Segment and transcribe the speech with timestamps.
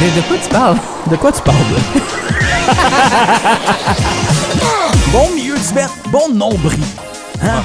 [0.00, 0.76] De, de quoi tu parles?
[1.10, 1.56] De quoi tu parles,
[5.12, 6.80] bon milieu du verre, bon nombril.
[7.42, 7.62] Hein?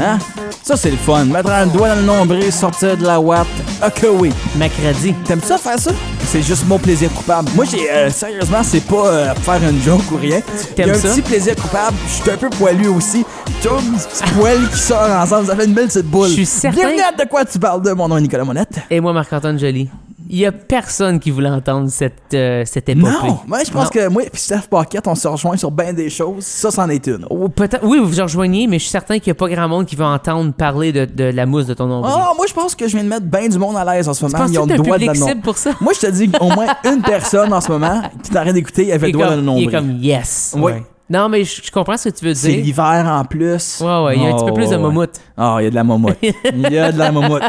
[0.00, 0.18] Hein?
[0.62, 1.24] Ça, c'est le fun.
[1.24, 3.46] Mettre un doigt dans le nombril, sortir de la watt.
[3.84, 4.32] Ok, oui.
[4.56, 5.14] Mercredi.
[5.24, 5.90] T'aimes ça faire ça?
[6.26, 7.50] C'est juste mon plaisir coupable.
[7.54, 10.40] Moi, j'ai euh, sérieusement, c'est pas euh, faire une joke ou rien.
[10.76, 11.08] Il y a T'aimes un ça?
[11.08, 11.96] petit plaisir coupable.
[12.08, 13.24] Je suis un peu poilu aussi.
[13.62, 16.28] Tu vois, un petit poil qui sort ensemble, ça fait une belle petite boule.
[16.28, 17.92] Je suis certain- Bienvenue à de quoi tu parles de?
[17.92, 18.78] Mon nom est Nicolas Monette.
[18.90, 19.88] Et moi, Marc-Antoine Joly.
[20.28, 23.10] Il y a personne qui voulait entendre cette, euh, cette épopée.
[23.26, 23.90] Non, moi je pense Non.
[23.90, 26.44] que moi et Steph Paquette, on se rejoint sur bien des choses.
[26.44, 27.26] Ça, c'en est une.
[27.54, 29.86] Peut-être, oui, vous vous rejoignez, mais je suis certain qu'il n'y a pas grand monde
[29.86, 32.12] qui va entendre parler de, de la mousse de ton nombril.
[32.16, 34.14] Ah, moi je pense que je viens de mettre bien du monde à l'aise en
[34.14, 34.46] ce moment.
[34.48, 35.14] Ils ont le doigt nom.
[35.14, 35.70] cible pour ça?
[35.80, 39.00] Moi je te dis au moins une personne en ce moment qui t'arrête d'écouter, il,
[39.00, 39.70] le doigt dans le comme, il est nombril.
[39.70, 40.54] comme yes.
[40.56, 40.62] Oui.
[40.72, 40.82] Ouais.
[41.08, 42.64] Non, mais je, je comprends ce que tu veux C'est dire.
[42.64, 43.80] l'hiver en plus.
[43.80, 45.20] Ouais, ouais, il y a un petit peu Oh, plus de mammouth.
[45.36, 46.16] Ah, il y a de la momoute.
[46.22, 47.42] Il y a de la momoute.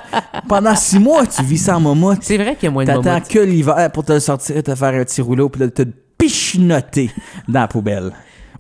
[0.48, 2.20] Pendant six mois, tu vis sans momoute.
[2.22, 3.28] C'est vrai qu'il y a moins de T'attends mammouth.
[3.28, 5.82] que l'hiver pour te le sortir, te faire un petit rouleau, puis là, te
[6.18, 7.10] pichenoter
[7.48, 8.12] dans la poubelle.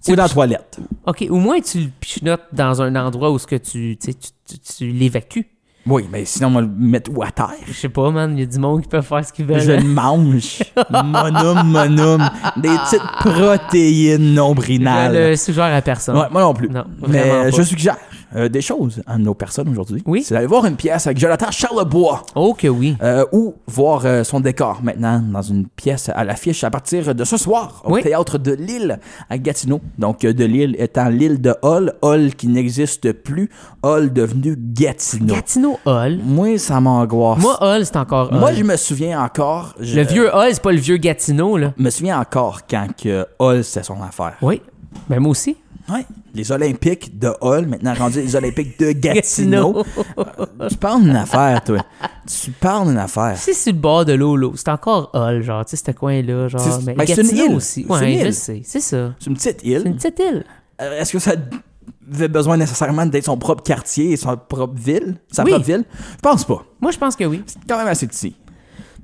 [0.03, 0.79] Tu Ou dans la toilette.
[1.05, 4.59] OK, au moins tu le pichenotes dans un endroit où ce que tu, tu, tu,
[4.59, 5.47] tu l'évacues.
[5.89, 7.51] Oui, mais sinon, on va le mettre où à terre?
[7.65, 9.59] Je sais pas, man, il y a du monde qui peut faire ce qu'ils veulent.
[9.61, 10.59] Je le mange.
[10.91, 12.29] Monum, monum.
[12.57, 15.13] Des petites protéines Je nombrinales.
[15.29, 16.17] le suggère à personne.
[16.17, 16.69] Ouais, moi non plus.
[16.69, 17.49] Non, Mais pas.
[17.51, 17.95] je suggère
[18.35, 20.03] euh, des choses à nos personnes aujourd'hui.
[20.05, 20.23] Oui.
[20.23, 22.23] C'est d'aller voir une pièce avec Jonathan Charlebois.
[22.35, 22.95] Oh que oui.
[23.01, 27.23] euh, ou voir euh, son décor maintenant dans une pièce à l'affiche à partir de
[27.23, 28.03] ce soir au Oui.
[28.03, 29.79] théâtre de Lille à Gatineau.
[29.97, 33.49] Donc de Lille étant l'île de Hall, Hall qui n'existe plus,
[33.83, 35.33] Hall devenu Gatineau.
[35.33, 36.19] Gatineau Hall.
[36.23, 37.39] Moi, ça m'angoisse.
[37.41, 38.39] Moi, Hall, c'est encore Hall.
[38.39, 39.73] Moi, je me souviens encore.
[39.79, 41.73] je- Le vieux Hall, c'est pas le vieux Gatineau, là.
[41.77, 44.33] me souviens encore quand que Hall c'était son affaire.
[44.41, 44.61] Oui.
[45.09, 45.55] Ben moi aussi.
[45.89, 46.05] Ouais.
[46.33, 49.83] Les Olympiques de Hall, maintenant rendus les Olympiques de Gatineau.
[50.17, 51.77] Euh, tu parles d'une affaire, toi.
[52.27, 53.35] Tu parles d'une affaire.
[53.37, 54.49] C'est sur le bord de l'eau, là.
[54.55, 56.59] C'est encore Hall, genre, tu sais, ce coin-là, genre.
[56.61, 57.55] C'est- Mais ben, c'est une île.
[57.55, 57.85] aussi.
[57.87, 58.33] C'est une Ouais, je île.
[58.33, 58.61] sais.
[58.65, 59.13] C'est ça.
[59.19, 59.83] C'est une petite C'est île.
[59.85, 60.43] une petite île.
[60.81, 61.31] Euh, Est-ce que ça
[62.13, 65.15] avait besoin nécessairement d'être son propre quartier et sa propre ville?
[65.31, 65.51] Sa Oui.
[65.51, 65.85] propre ville?
[66.15, 66.63] Je pense pas.
[66.81, 67.43] Moi, je pense que oui.
[67.47, 68.35] C'est quand même assez petit.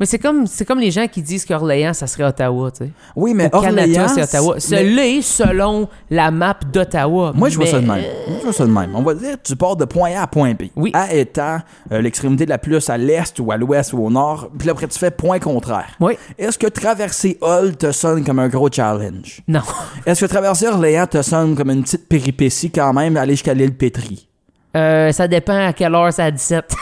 [0.04, 2.90] Mais c'est comme, c'est comme les gens qui disent qu'Orléans, ça serait Ottawa, tu sais.
[3.16, 4.08] Oui, mais Au Canada, Orléans...
[4.14, 4.56] c'est Ottawa.
[4.70, 7.32] mais- selon la map d'Ottawa.
[7.34, 8.04] Moi, je vois mais- ça de même.
[8.28, 8.94] Moi, je vois ça de même.
[8.98, 10.64] On va dire, tu pars de point A à point B.
[10.76, 10.92] Oui.
[10.94, 11.60] A étant
[11.94, 14.50] euh, l'extrémité de la plus à l'est ou à l'ouest ou au nord.
[14.60, 15.96] Puis après, tu fais point contraire.
[16.02, 16.18] Oui.
[16.38, 19.40] Est-ce que traverser Hull te sonne comme un gros challenge?
[19.48, 19.62] Non.
[20.06, 23.74] Est-ce que traverser Orléans te sonne comme une petite péripétie quand même, aller jusqu'à l'île
[23.74, 24.28] Pétrie?
[24.76, 26.76] Euh, ça dépend à quelle heure c'est à 17.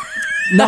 [0.54, 0.68] Non,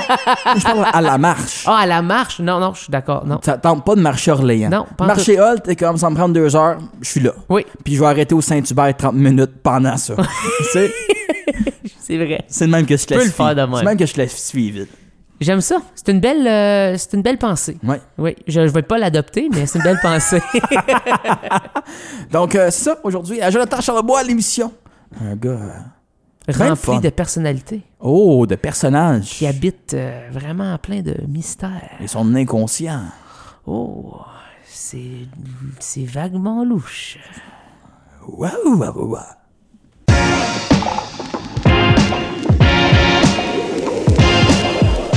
[0.58, 1.64] je parle à la marche.
[1.68, 2.40] Ah, à la marche?
[2.40, 3.26] Non, non, je suis d'accord.
[3.26, 3.40] Non.
[3.44, 4.70] Ça tente pas de marcher Orléans.
[4.70, 7.32] Non, pas en Marcher Hull, t'es comme, ça me prend deux heures, je suis là.
[7.50, 10.16] Oui, Puis je vais arrêter au Saint-Hubert 30 minutes pendant ça.
[10.72, 10.92] c'est,
[12.00, 12.44] c'est vrai.
[12.48, 13.38] c'est le même que je peux le classifie.
[13.38, 13.74] faire de même.
[13.76, 14.90] C'est le même que je classifie vite.
[15.42, 15.78] J'aime ça.
[15.96, 17.78] C'est une belle, euh, c'est une belle pensée.
[17.84, 18.00] Ouais.
[18.18, 20.42] Oui, je, je vais pas l'adopter, mais c'est une belle pensée.
[22.32, 24.72] Donc, euh, c'est ça, aujourd'hui, à Jonathan Charlebois à l'émission.
[25.22, 25.50] Un gars.
[25.50, 25.70] euh.
[26.50, 29.26] Rempli de personnalité, Oh, de personnage.
[29.30, 31.90] qui habite euh, vraiment plein de mystères.
[32.02, 33.04] Et son inconscient.
[33.66, 34.18] Oh,
[34.66, 35.28] c'est,
[35.80, 37.18] c'est vaguement louche.
[38.28, 39.24] Waouh, waouh, waouh.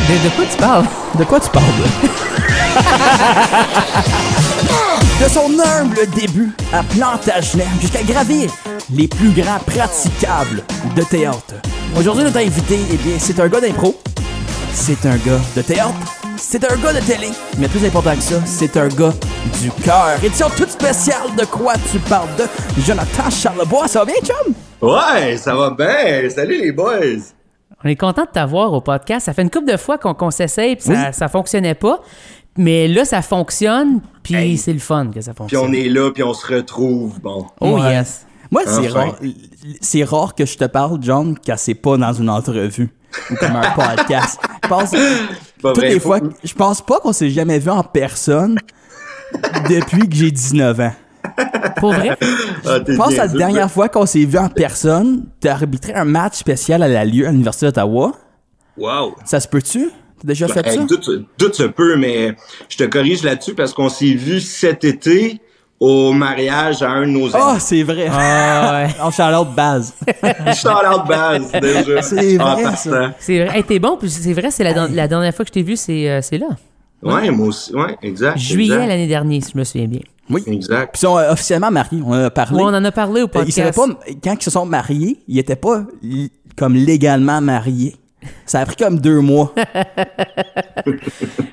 [0.09, 0.87] De, de quoi tu parles?
[1.19, 1.67] De quoi tu parles,
[5.21, 8.51] De son humble début à Plantagenet jusqu'à gravir
[8.95, 10.63] les plus grands praticables
[10.95, 11.55] de théâtre.
[11.99, 13.95] Aujourd'hui, notre invité, eh bien, c'est un gars d'impro,
[14.73, 15.95] c'est un gars de théâtre,
[16.37, 17.29] c'est un gars de télé,
[17.59, 19.15] mais plus important que ça, c'est un gars
[19.63, 20.19] du cœur.
[20.23, 22.45] Édition toute spéciale de quoi tu parles de
[22.83, 23.89] Jonathan Charlebois.
[23.89, 24.53] Ça va bien, chum?
[24.83, 26.29] Ouais, ça va bien.
[26.29, 27.23] Salut les boys.
[27.85, 29.27] On est content de t'avoir au podcast.
[29.27, 30.99] Ça fait une couple de fois qu'on, qu'on s'essaye, puis ça, Oui.
[31.13, 32.01] ça fonctionnait pas.
[32.57, 34.57] Mais là, ça fonctionne, puis Hey.
[34.59, 35.67] c'est le fun que ça Puis fonctionne.
[35.69, 37.21] on est là, puis on se retrouve.
[37.21, 37.47] Bon.
[37.61, 37.93] Oh Ouais.
[37.95, 38.27] yes.
[38.51, 39.17] Moi, c'est rare.
[39.81, 42.89] C'est rare que je te parle, John, quand c'est pas dans une entrevue
[43.31, 44.39] ou comme un podcast.
[44.63, 47.71] Je pense, Pas toutes vrai, les faut- fois, je pense pas qu'on s'est jamais vu
[47.71, 48.57] en personne
[49.69, 50.93] depuis que j'ai 19 ans.
[51.79, 52.17] Pour vrai?
[52.65, 56.05] Ah, Je pense à la dernière fois qu'on s'est vu en personne, t'as arbitré un
[56.05, 58.13] match spécial à la lieu à l'Université d'Ottawa.
[58.79, 59.15] Wow.
[59.25, 59.91] Ça se peut-tu?
[60.27, 60.85] T'as déjà fait Hey, ça?
[60.85, 61.09] doute,
[61.39, 62.35] doute se peut, mais
[62.69, 65.41] je te corrige là-dessus parce qu'on s'est vu cet été
[65.79, 67.61] au mariage à un de nos Ah, amis.
[67.61, 68.09] c'est vrai.
[68.11, 68.95] Ah ouais.
[69.01, 69.95] En Charlotte base.
[70.55, 72.03] Charlotte Baz, déjà.
[72.03, 73.15] C'est vrai, ça.
[73.19, 73.59] C'est vrai.
[73.59, 74.73] Hey, t'es bon, puis c'est vrai, c'est la,
[75.07, 76.47] dernière fois que je t'ai vu, c'est, euh, là.
[77.03, 77.75] Ouais, moi aussi.
[77.75, 78.39] Ouais, exact.
[78.39, 80.01] Juillet l'année dernière, si je me souviens bien.
[80.31, 80.43] Oui.
[80.47, 80.93] Exact.
[80.95, 82.01] Puis ils sont euh, officiellement mariés.
[82.05, 82.57] On en a parlé.
[82.57, 83.99] Ouais, on en a parlé au Euh, Ils savaient podcast.
[84.07, 85.85] pas, quand ils se sont mariés, ils étaient pas
[86.57, 87.95] comme légalement mariés.
[88.45, 89.55] Ça a pris comme deux mois.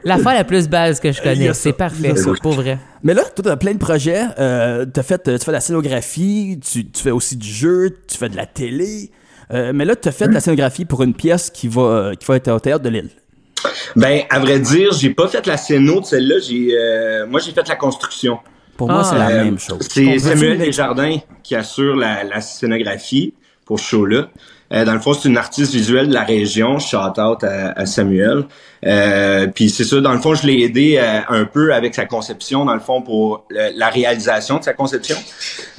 [0.04, 1.54] L'affaire la plus base que je connais.
[1.54, 2.32] C'est parfait, ça.
[2.42, 2.78] pour vrai.
[3.04, 4.22] Mais là, toi, t'as plein de projets.
[4.40, 8.18] Euh, t'as fait, tu fais de la scénographie, tu, tu fais aussi du jeu, tu
[8.18, 9.12] fais de la télé.
[9.52, 12.38] Euh, mais là, t'as fait de la scénographie pour une pièce qui va, qui va
[12.38, 13.10] être au Théâtre de Lille.
[13.96, 16.36] Ben, à vrai dire, j'ai pas fait la scéno de celle-là.
[16.40, 18.40] J'ai, euh, moi, j'ai fait la construction.
[18.76, 19.08] Pour moi, Ah.
[19.10, 19.88] c'est la Euh, même chose.
[19.90, 20.18] C'est?
[20.20, 23.34] Samuel Desjardins qui assure la, la scénographie
[23.66, 24.30] pour ce show-là.
[24.74, 26.80] Euh, dans le fond, c'est une artiste visuelle de la région.
[26.80, 28.46] Shout out à, à Samuel.
[28.86, 32.06] Euh, Puis c'est ça, dans le fond, je l'ai aidé euh, un peu avec sa
[32.06, 35.16] conception, dans le fond, pour la réalisation de sa conception.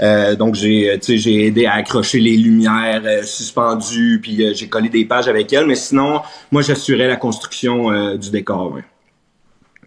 [0.00, 5.04] Euh, donc j'ai, euh, j'ai aidé à accrocher les lumières suspendues, puis j'ai collé des
[5.04, 5.66] pages avec elle.
[5.66, 8.72] Mais sinon, moi, j'assurais la construction du décor.
[8.72, 8.84] ouais.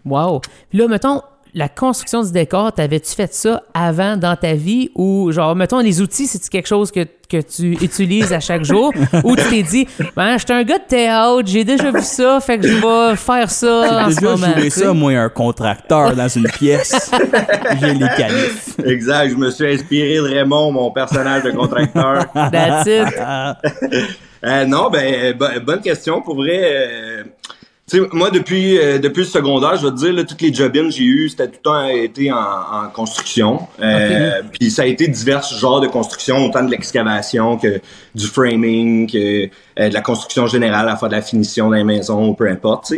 [0.04, 0.40] Wow.
[0.70, 1.22] Puis là, mettons,
[1.58, 4.90] la construction du décor, t'avais-tu fait ça avant dans ta vie?
[4.94, 8.92] Ou, genre, mettons, les outils, c'est-tu quelque chose que, que tu utilises à chaque jour?
[9.24, 12.58] Ou tu t'es dit, ben, j'étais un gars de théâtre, j'ai déjà vu ça, fait
[12.58, 14.46] que je vais faire ça en ce Déjà, moment.
[14.46, 14.80] je voulais tu sais.
[14.84, 17.10] ça, moi, un contracteur dans une pièce.
[17.80, 18.76] J'ai les qualifs.
[18.86, 19.30] Exact.
[19.30, 22.24] Je me suis inspiré de Raymond, mon personnage de contracteur.
[22.52, 23.14] That's it.
[24.44, 26.22] Euh, non, ben bo- bonne question.
[26.22, 27.24] Pour vrai, euh,
[28.12, 30.90] moi depuis euh, depuis le secondaire, je vais te dire là, toutes les job-ins que
[30.90, 33.66] j'ai eu, c'était tout le temps été en, en construction.
[33.80, 37.80] Euh, Puis ça a été divers genres de construction, autant de l'excavation que
[38.14, 39.48] du framing, que
[39.80, 42.92] euh, de la construction générale, à faire de la finition les maisons, peu importe.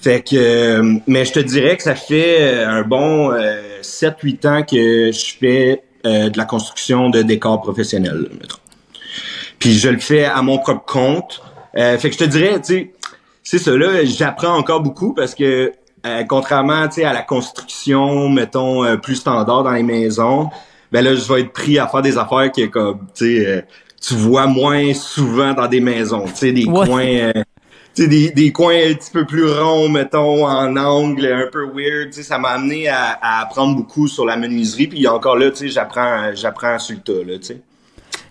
[0.00, 3.32] Fait que, euh, mais je te dirais que ça fait euh, un bon
[3.82, 8.58] 7-8 ans que je fais euh, de la construction de décors professionnels, mettons.
[9.58, 11.42] Puis je le fais à mon propre compte.
[11.76, 12.90] Euh, fait que je te dirais, tu sais,
[13.50, 15.72] c'est ça là, j'apprends encore beaucoup parce que
[16.04, 20.50] euh, contrairement, à la construction, mettons euh, plus standard dans les maisons,
[20.92, 23.62] ben là, je vais être pris à faire des affaires que comme, tu sais, euh,
[24.02, 27.32] tu vois moins souvent dans des maisons, tu sais, des coins.
[27.96, 32.36] des, des coins un petit peu plus ronds, mettons, en angle, un peu weird, ça
[32.38, 36.34] m'a amené à, à apprendre beaucoup sur la menuiserie, puis encore là, tu sais, j'apprends,
[36.34, 37.38] j'apprends sur le tas, là.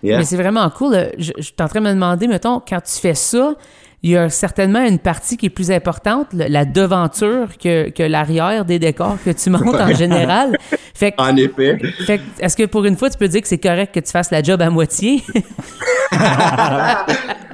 [0.00, 0.18] Yeah.
[0.18, 1.10] Mais c'est vraiment cool.
[1.18, 3.56] Je, je suis en train de me demander, mettons, quand tu fais ça,
[4.02, 8.64] il y a certainement une partie qui est plus importante, la devanture, que, que l'arrière
[8.64, 10.56] des décors que tu montes en général.
[10.94, 11.78] Fait que, En effet.
[12.06, 14.30] fait est-ce que pour une fois, tu peux dire que c'est correct que tu fasses
[14.30, 15.22] la job à moitié?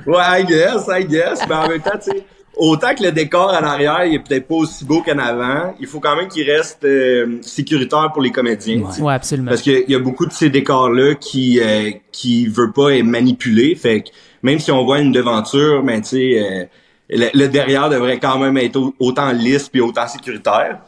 [0.06, 1.41] Ouais, I guess, I guess.
[1.49, 2.25] Mais en même temps, tu sais,
[2.56, 5.87] autant que le décor en arrière, il est peut-être pas aussi beau qu'en avant, il
[5.87, 8.82] faut quand même qu'il reste euh, sécuritaire pour les comédiens.
[8.87, 9.02] tu sais.
[9.02, 9.49] ouais, absolument.
[9.49, 13.75] Parce qu'il y a beaucoup de ces décors-là qui euh, qui veut pas être manipulé.
[13.75, 14.11] Fait que
[14.44, 16.64] même si on voit une devanture, ben tu sais, euh,
[17.11, 20.79] le, le derrière devrait quand même être au- autant lisse puis autant sécuritaire.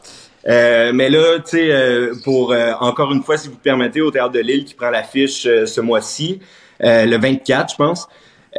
[0.47, 4.11] Euh, mais là, tu sais, euh, pour euh, encore une fois, si vous permettez, au
[4.11, 6.39] Théâtre de Lille qui prend l'affiche euh, ce mois-ci,
[6.83, 8.07] euh, le 24, je pense,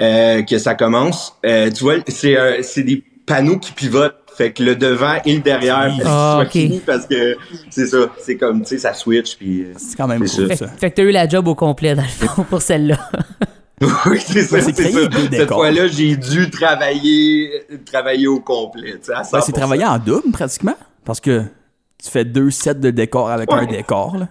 [0.00, 1.34] euh, que ça commence.
[1.46, 4.16] Euh, tu vois, c'est euh, c'est des panneaux qui pivotent.
[4.36, 6.50] Fait que le devant et le derrière, faut que Ah, ce soit ok.
[6.52, 7.36] fini parce que
[7.70, 9.62] c'est ça, c'est comme, tu sais, ça switch puis.
[9.62, 10.68] euh, C'est quand même cool, fait, ça.
[10.68, 12.98] fait que t'as eu la job au complet, dans le fond, pour celle-là.
[14.06, 14.72] oui, c'est ça, ça.
[14.72, 17.50] Cette fois-là, j'ai dû travailler,
[17.84, 19.30] travailler au complet, tu sais, à 100%.
[19.32, 20.76] Ben, c'est travailler en double, pratiquement.
[21.04, 21.42] Parce que
[22.02, 23.60] tu fais deux sets de décors avec Ouais.
[23.60, 24.28] un décor, là.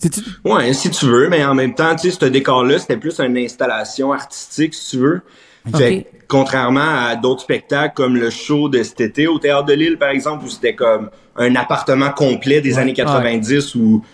[0.00, 0.10] Tu
[0.44, 3.38] Ouais, si tu veux, mais en même temps, tu sais, ce décor-là, c'était plus une
[3.38, 5.22] installation artistique, si tu veux.
[5.74, 9.96] Fait contrairement à d'autres spectacles comme le show de cet été au Théâtre de Lille,
[9.98, 14.04] par exemple, où c'était comme un appartement complet des années 90 où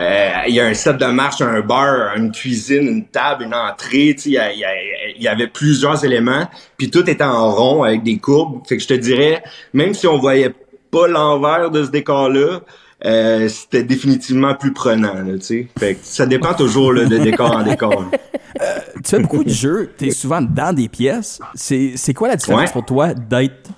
[0.00, 3.54] euh, il y a un set de marche, un bar, une cuisine, une table, une
[3.54, 7.82] entrée, tu sais, il y, y y avait plusieurs éléments, puis tout était en rond
[7.82, 8.62] avec des courbes.
[8.66, 10.54] Fait que je te dirais, même si on voyait
[10.90, 12.60] pas l'envers de ce décor-là,
[13.04, 15.68] euh, c'était définitivement plus prenant, là, tu sais.
[15.78, 18.04] Fait que ça dépend toujours là, de décor en décor.
[18.54, 21.40] tu fais beaucoup de jeux, t'es souvent dans des pièces.
[21.54, 22.72] C'est c'est quoi la différence Ouais.
[22.72, 23.70] pour toi d'être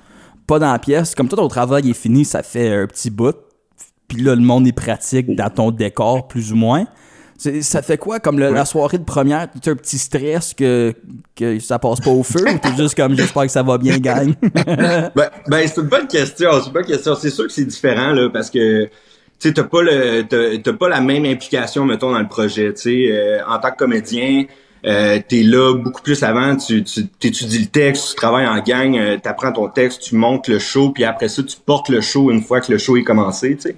[0.46, 1.14] pas dans la pièce?
[1.14, 3.34] Comme toi, ton travail est fini, ça fait un petit bout.
[4.14, 6.86] Puis là, le monde est pratique dans ton décor, plus ou moins.
[7.60, 9.48] Ça fait quoi, comme le- la soirée de première?
[9.60, 10.94] T'as un petit stress que,
[11.36, 13.98] que ça passe pas au feu ou t'es juste comme j'espère que ça va bien,
[13.98, 14.32] gang?
[14.66, 16.50] Ben, ben c'est une bonne question.
[16.60, 17.14] C'est une bonne question.
[17.16, 18.88] C'est sûr que c'est différent là, parce que
[19.40, 22.72] tu t'as pas le, t'as, t'as pas la même implication, mettons, dans le projet.
[22.72, 24.44] Tu sais, Euh, en tant que comédien,
[24.86, 26.56] euh, t'es là beaucoup plus avant.
[26.56, 30.48] Tu, tu étudies le texte, tu travailles en gang, euh, t'apprends ton texte, tu montes
[30.48, 33.04] le show, puis après ça, tu portes le show une fois que le show est
[33.04, 33.56] commencé.
[33.56, 33.76] Tu sais.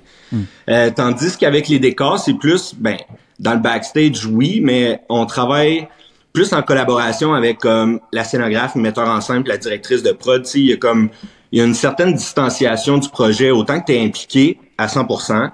[0.69, 2.97] Euh, tandis qu'avec les décors, c'est plus, ben,
[3.39, 5.89] dans le backstage, oui, mais on travaille
[6.33, 10.43] plus en collaboration avec comme la scénographe, le metteur en scène, la directrice de prod.
[10.43, 11.09] Tu sais, il y a comme
[11.53, 13.51] il y a une certaine distanciation du projet.
[13.51, 15.51] Autant que tu es impliqué à 100%,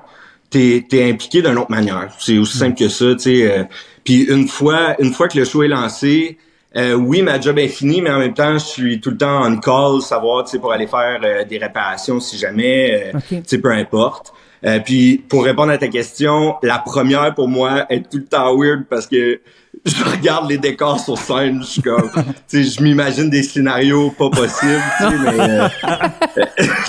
[0.50, 2.08] t'es es impliqué d'une autre manière.
[2.18, 3.14] C'est aussi simple que ça.
[3.14, 3.64] Tu sais, euh,
[4.04, 6.38] puis une fois une fois que le show est lancé,
[6.74, 9.44] Euh, oui, ma job est finie, mais en même temps, je suis tout le temps
[9.46, 13.24] on call, savoir, tu sais, pour aller faire euh, des réparations si jamais, euh, Ok.
[13.28, 14.32] tu sais, peu importe.
[14.64, 18.56] Euh, puis pour répondre à ta question, la première pour moi est tout le temps
[18.56, 19.42] weird parce que
[19.84, 22.10] je regarde les décors sur scène, je suis comme,
[22.48, 25.68] tu sais, je m'imagine des scénarios pas possibles, tu sais, mais euh,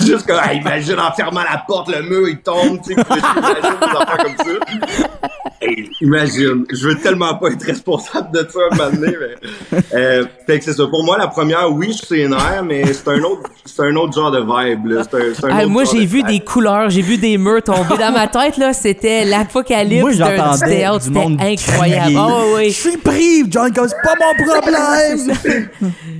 [0.00, 3.20] juste comme, ah, imagine en fermant la porte, le mur il tombe, tu sais, puis
[3.20, 5.08] je m'imagine des affaires comme ça.
[5.62, 10.26] Hey, imagine, je veux tellement pas être responsable de ça un moment donné, mais euh,
[10.46, 10.86] fait que c'est ça.
[10.86, 14.12] Pour moi, la première, oui, je suis énervé, mais c'est un autre, c'est un autre
[14.12, 14.86] genre de vibe.
[14.88, 15.02] Là.
[15.10, 16.26] C'est un, c'est un Ah, autre moi, j'ai de vu vibe.
[16.26, 18.74] des couleurs, j'ai vu des murs tomber dans ma tête, là.
[18.74, 21.04] C'était Moi, l'apocalypse d'un du j'entendais théâtre.
[21.04, 22.02] du monde C'était incroyable.
[22.02, 22.18] crier.
[22.18, 25.32] Oh, Je suis pris, John, c'est pas mon problème.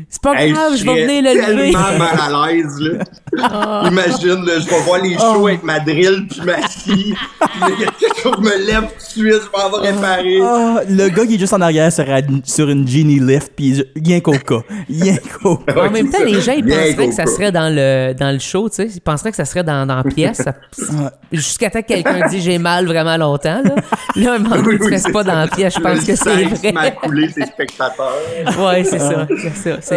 [0.09, 1.73] C'est pas Hey, grave, je vais venir le lever.
[1.73, 3.89] tellement mal à l'aise, là.
[3.89, 7.15] Imagine, là, je vais voir les shows avec ma drill puis ma scie.
[7.15, 9.71] Puis là, il y a quelque chose, je me lève tout de suite, je m'en
[9.81, 10.39] vais réparer.
[10.43, 13.85] Ah, le gars qui est juste en arrière sur, une- sur une genie lift, puis
[13.97, 14.57] rien coca.
[14.89, 15.87] Rien coca.
[15.87, 18.69] En même temps, les gens, ils penseraient que ça serait dans le, dans le show,
[18.69, 18.87] tu sais.
[18.95, 20.43] Ils penseraient que ça serait dans, dans la pièce.
[20.73, 23.75] Ça- Jusqu'à temps que quelqu'un dit j'ai mal vraiment longtemps, là.
[24.17, 25.75] Là, un moment donné, Oui, tu oui, restes pas dans la pièce.
[25.75, 26.95] Je pense Le que c'est vrai.
[27.03, 28.13] coulé ses spectateurs.
[28.59, 29.27] Ouais, c'est ça.
[29.63, 29.94] C'est ça.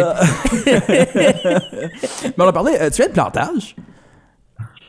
[0.64, 1.58] C'est-
[2.36, 3.74] Mais on a parlé, euh, tu viens de plantage?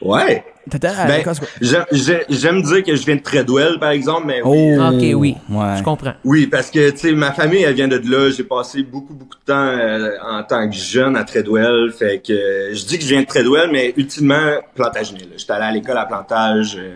[0.01, 0.43] Ouais.
[0.69, 1.23] T'étais à Ben,
[1.61, 5.19] j'aime- j'ai- j'aime dire que je viens de Treadwell, par exemple, mais Oh, oui, Ok,
[5.19, 5.35] oui.
[5.49, 5.77] Ouais.
[5.79, 6.13] Je comprends.
[6.23, 8.29] Oui, parce que, tu sais, ma famille, elle vient de là.
[8.29, 11.91] J'ai passé beaucoup, beaucoup de temps euh, en tant que jeune à Treadwell.
[11.91, 15.27] Fait que euh, je dis que je viens de Treadwell, mais ultimement, Plantagenet.
[15.35, 16.77] J'étais allé à l'école à Plantage.
[16.79, 16.95] euh,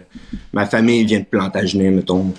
[0.53, 2.31] ma famille vient de Plantagenet, mettons.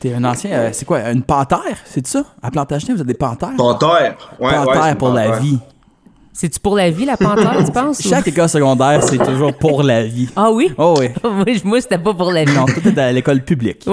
[0.00, 1.76] T'es un ancien, euh, c'est quoi, une panthère?
[1.84, 2.24] C'est ça?
[2.42, 3.50] À Plantagenet, vous êtes des panthères?
[3.58, 4.16] Panthère.
[4.40, 5.58] Ouais, panthère ouais, pour la vie.
[6.32, 7.98] C'est-tu pour la vie, la panthère, tu penses?
[8.04, 10.28] ou- Chaque école secondaire, c'est toujours pour la vie.
[10.36, 10.70] Ah oui?
[10.78, 11.08] Oh oui.
[11.64, 12.54] moi, c'était pas pour la vie.
[12.54, 13.84] Non, tout est à l'école publique.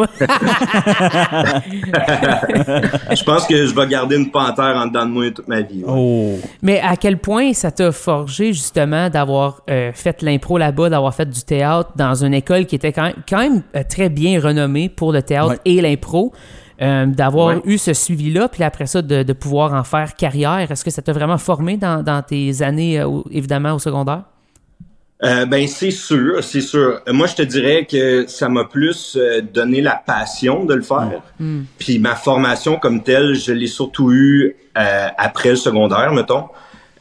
[3.12, 5.84] Je pense que je vais garder une panthère en dedans de moi toute ma vie.
[5.84, 5.92] ouais.
[5.94, 6.36] Oh.
[6.62, 11.30] Mais à quel point ça t'a forgé justement d'avoir euh, fait l'impro là-bas, d'avoir fait
[11.30, 14.90] du théâtre dans une école qui était quand même, quand même, euh, très bien renommée
[14.90, 15.58] pour le théâtre Ouais.
[15.66, 16.34] et l'impro,
[16.82, 17.62] euh, d'avoir Ouais.
[17.66, 20.70] eu ce suivi-là, puis après ça, de, de pouvoir en faire carrière.
[20.72, 24.24] Est-ce que ça t'a vraiment formé dans, dans tes années, euh, évidemment, au secondaire?
[25.24, 27.02] Euh, ben c'est sûr, c'est sûr.
[27.12, 29.18] Moi, je te dirais que ça m'a plus
[29.52, 31.22] donné la passion de le faire.
[31.80, 36.44] Puis ma formation comme telle, je l'ai surtout eu euh, après le secondaire, mettons.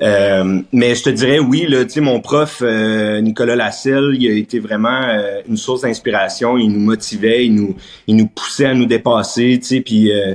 [0.02, 4.58] Euh, mais je te dirais oui, là, mon prof euh, Nicolas Lasselle, il a été
[4.58, 6.58] vraiment euh, une source d'inspiration.
[6.58, 7.76] Il nous motivait, il nous,
[8.06, 9.60] il nous poussait à nous dépasser.
[9.84, 10.34] Puis euh,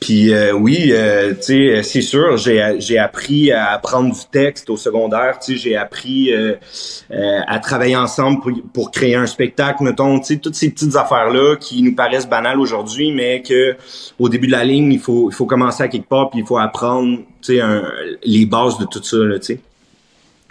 [0.00, 4.70] puis euh, oui, euh, tu sais, c'est sûr, j'ai j'ai appris à apprendre du texte
[4.70, 6.54] au secondaire, tu sais, j'ai appris euh,
[7.10, 10.96] euh, à travailler ensemble pour, pour créer un spectacle, mettons, tu sais, toutes ces petites
[10.96, 13.76] affaires-là qui nous paraissent banales aujourd'hui, mais que
[14.18, 16.46] au début de la ligne, il faut il faut commencer à quelque part, puis il
[16.46, 17.62] faut apprendre, tu sais,
[18.24, 19.60] les bases de tout ça, là, tu sais.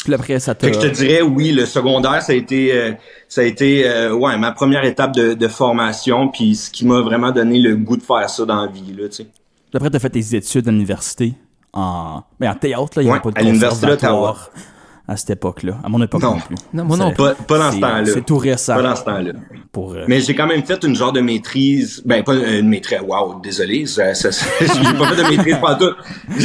[0.04, 0.56] Puis après, ça.
[0.56, 2.94] Fait que je te dirais, oui, le secondaire, ça a été, euh,
[3.28, 7.02] ça a été, euh, ouais, ma première étape de, de formation, puis ce qui m'a
[7.02, 9.28] vraiment donné le goût de faire ça dans la vie, là, tu sais.
[9.74, 11.34] Après, t'as fait tes études à l'université
[11.74, 12.24] en.
[12.40, 14.50] Mais en théâtre, là, il n'y avait Ouais, pas de à l'université conservatoire
[15.10, 15.74] à cette époque-là.
[15.84, 16.40] À mon époque non, Non.
[16.40, 16.56] plus.
[16.74, 17.12] Non, moi non.
[17.14, 18.06] Pas, pas dans ce c'est- temps-là.
[18.06, 18.76] C'est tout récent.
[18.76, 19.32] Pas dans ce temps-là.
[19.72, 22.02] Pour, euh, Mais j'ai quand même fait une genre de maîtrise.
[22.06, 23.00] Ben, pas une maîtrise.
[23.06, 23.86] Wow, désolé.
[23.88, 25.92] J'ai pas fait de maîtrise pas tout.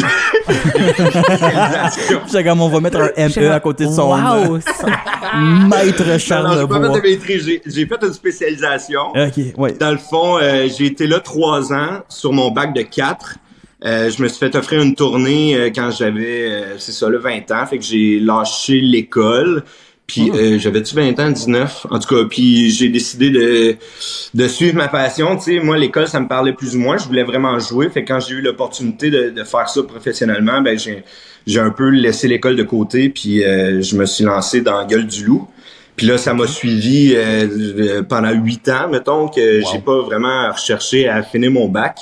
[1.04, 2.20] Spécialisation.
[2.26, 4.56] C'est comme on va mettre un ME à côté de son Wow!
[4.56, 4.58] euh,
[5.68, 7.44] maître Charles j'ai pas fait de maîtrise.
[7.46, 9.00] J'ai, j'ai fait une spécialisation.
[9.14, 9.72] Ok, ouais.
[9.72, 13.36] Dans le fond, euh, j'ai été là trois ans sur mon bac de quatre.
[13.84, 17.18] Euh, je me suis fait offrir une tournée euh, quand j'avais, euh, c'est ça, là,
[17.18, 17.66] 20 ans.
[17.66, 19.64] Fait que j'ai lâché l'école.
[20.06, 21.86] Puis euh, j'avais-tu 20 ans, 19?
[21.90, 23.76] En tout cas, puis j'ai décidé de,
[24.34, 25.36] de suivre ma passion.
[25.36, 26.98] Tu sais, moi, l'école, ça me parlait plus ou moins.
[26.98, 27.88] Je voulais vraiment jouer.
[27.88, 31.04] Fait que quand j'ai eu l'opportunité de, de faire ça professionnellement, ben j'ai,
[31.46, 33.08] j'ai un peu laissé l'école de côté.
[33.08, 35.48] Puis euh, je me suis lancé dans Gueule du Loup.
[35.96, 37.46] Puis là, ça m'a suivi euh,
[37.78, 41.98] euh, pendant huit ans, mettons, que j'ai pas vraiment recherché à finir mon bac.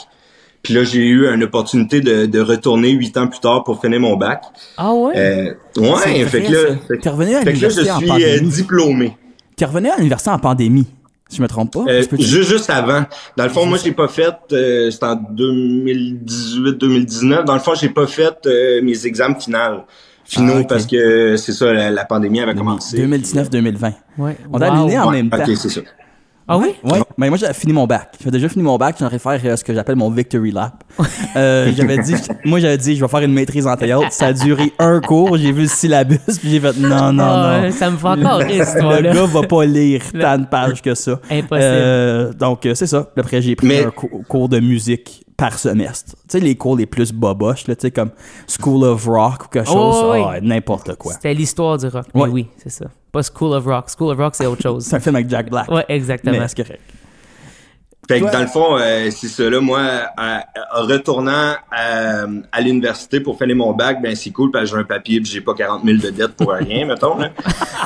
[0.62, 3.98] Puis là, j'ai eu une opportunité de, de retourner huit ans plus tard pour finir
[4.00, 4.42] mon bac.
[4.76, 5.12] Ah ouais?
[5.16, 7.90] Euh, C'est ouais, vrai, fait que là, fait, T'es revenu à fait que là, je
[7.90, 9.16] en suis euh, diplômé.
[9.56, 10.86] T'es revenu à l'université en pandémie,
[11.28, 11.84] si je me trompe pas.
[11.88, 13.04] Euh, Je peux te- juste, juste avant.
[13.36, 17.44] Dans le fond, moi, j'ai pas fait, euh, c'était en 2018-2019.
[17.44, 19.82] Dans le fond, j'ai pas fait euh, mes examens finaux.
[20.24, 22.96] Finaux, Ah, parce que c'est ça, la, la pandémie avait commencé.
[22.96, 23.92] 2019-2020.
[24.18, 24.36] Ouais.
[24.52, 24.72] On a Wow.
[24.74, 25.38] aligné en Ouais, même temps.
[25.38, 25.80] ok, c'est ça.
[26.48, 26.74] Ah oui?
[26.84, 28.14] Ouais, mais moi j'ai fini mon bac.
[28.22, 30.82] J'ai déjà fini mon bac, j'aimerais faire euh, ce que j'appelle mon victory lap.
[31.36, 34.06] Euh, j'avais dit, moi j'avais dit, je vais faire une maîtrise en théâtre.
[34.10, 37.60] Ça a duré un cours, j'ai vu le syllabus, puis j'ai fait non, non, Ah,
[37.64, 37.70] non.
[37.70, 40.94] Ça me fait encore rire, cette Le gars va pas lire tant de pages que
[40.94, 41.12] ça.
[41.30, 41.58] Impossible.
[41.62, 43.02] Euh, donc euh, c'est ça.
[43.14, 46.12] Puis Après j'ai pris Mais- un cou- cours de musique par semestre.
[46.28, 48.10] Tu sais, les cours les plus boboches, là, tu sais, comme
[48.46, 50.20] School of Rock ou quelque chose, Oh, oui.
[50.24, 51.14] ah, n'importe quoi.
[51.14, 52.06] C'était l'histoire du rock.
[52.14, 52.28] Mais Ouais.
[52.28, 52.84] oui, c'est ça.
[53.10, 53.86] Pas School of Rock.
[53.98, 54.84] School of Rock, c'est autre chose.
[54.88, 55.68] C'est un film avec Jack Black.
[55.68, 56.38] ouais, exactement.
[56.38, 56.80] mais c'est correct.
[58.08, 59.48] Fait que dans le fond, euh, c'est ça.
[59.48, 59.80] Là, moi,
[60.16, 60.44] à-
[60.76, 64.80] en retournant à, à l'université pour faire mon bac, ben c'est cool parce que j'ai
[64.80, 67.16] un papier et j'ai pas 40 000 de dettes pour rien, mettons.
[67.18, 67.30] Là.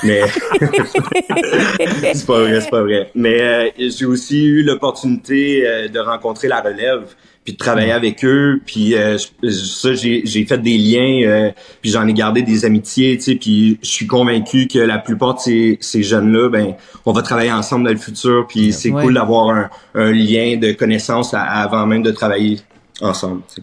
[0.05, 0.23] Mais
[2.15, 3.11] c'est pas vrai, c'est pas vrai.
[3.15, 7.15] Mais euh, j'ai aussi eu l'opportunité euh, de rencontrer la relève
[7.47, 9.17] puis de travailler avec eux puis euh,
[9.49, 11.51] ça j'ai j'ai fait des liens euh,
[11.81, 15.37] puis j'en ai gardé des amitiés tu sais puis je suis convaincu que la plupart
[15.37, 16.75] de ces, ces jeunes là ben
[17.07, 19.03] on va travailler ensemble dans le futur puis c'est Ouais.
[19.03, 22.59] cool d'avoir un, un lien de connaissance à- avant même de travailler
[23.01, 23.63] ensemble tu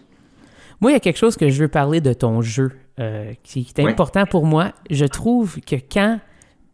[0.80, 3.64] Moi, il y a quelque chose que je veux parler de ton jeu euh, qui,
[3.64, 3.90] qui est Ouais.
[3.90, 4.72] important pour moi.
[4.90, 6.18] Je trouve que quand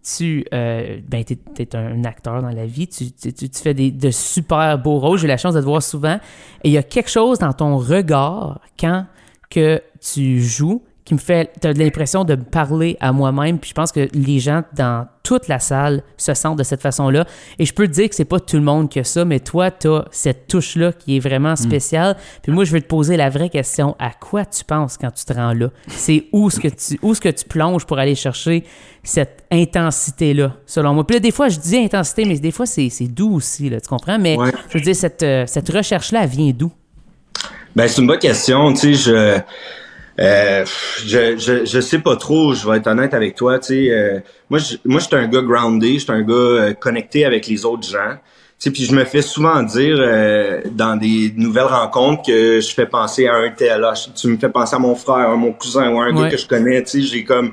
[0.02, 3.90] tu euh, ben t'es un acteur dans la vie, tu, tu, tu- tu fais des,
[3.90, 5.18] de super beaux rôles.
[5.18, 6.18] J'ai la chance de te voir souvent.
[6.64, 9.06] Et il y a quelque chose dans ton regard quand
[9.50, 13.58] que tu joues qui me fait, t'as de l'impression de me parler à moi-même.
[13.58, 17.24] Puis je pense que les gens dans toute la salle se sentent de cette façon-là.
[17.58, 19.40] Et je peux te dire que c'est pas tout le monde qui a ça, mais
[19.40, 22.16] toi, t'as cette touche-là qui est vraiment spéciale.
[22.44, 23.96] Puis moi, je vais te poser la vraie question.
[23.98, 25.70] À quoi tu penses quand tu te rends là?
[25.88, 28.62] C'est où ce que tu, où ce que tu plonges pour aller chercher
[29.02, 31.04] cette intensité-là, selon moi?
[31.04, 33.80] Puis là, des fois, je dis intensité, mais des fois, c'est, c'est doux aussi, là,
[33.80, 34.18] tu comprends?
[34.20, 34.52] Mais Ouais.
[34.68, 36.70] je veux dire, cette, euh, cette recherche-là, elle vient d'où?
[37.74, 39.38] Ben c'est une bonne question, tu sais, je,
[40.20, 40.64] euh,
[41.06, 44.18] je, je je sais pas trop, je vais être honnête avec toi, tu sais, euh,
[44.50, 47.88] moi je moi j'étais un gars groundé, j'étais un gars euh, connecté avec les autres
[47.88, 48.16] gens.
[48.58, 52.70] Tu sais, puis je me fais souvent dire euh, dans des nouvelles rencontres que je
[52.74, 55.52] fais penser à un tel, ah, tu me fais penser à mon frère, à mon
[55.52, 56.24] cousin ou à un Ouais.
[56.24, 57.52] gars que je connais, tu sais, j'ai comme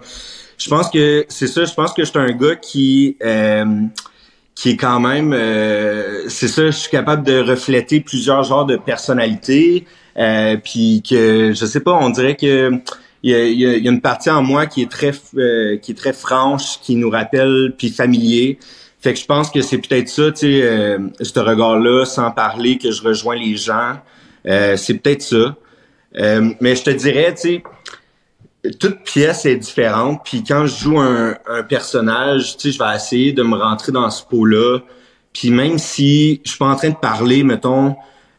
[0.57, 3.63] je pense que c'est ça, je pense que j'étais un gars qui euh,
[4.59, 8.75] qui est quand même, euh, c'est ça, je suis capable de refléter plusieurs genres de
[8.75, 9.85] personnalités,
[10.17, 12.71] euh, puis que je sais pas, on dirait que
[13.21, 15.77] il y a, y a- y a une partie en moi qui est très, euh,
[15.77, 18.57] qui est très franche, qui nous rappelle, puis familier.
[18.99, 22.77] Fait que je pense que c'est peut-être ça, tu sais, euh, ce regard-là, sans parler,
[22.79, 23.93] que je rejoins les gens.
[24.47, 25.55] Euh, c'est peut-être ça.
[26.19, 27.63] Euh, mais je te dirais, tu sais,
[28.71, 30.21] toute pièce est différente.
[30.23, 33.91] Puis quand je joue un, un personnage, tu sais, je vais essayer de me rentrer
[33.91, 34.79] dans ce pot-là.
[35.33, 37.95] Puis même si je suis pas en train de parler, mettons,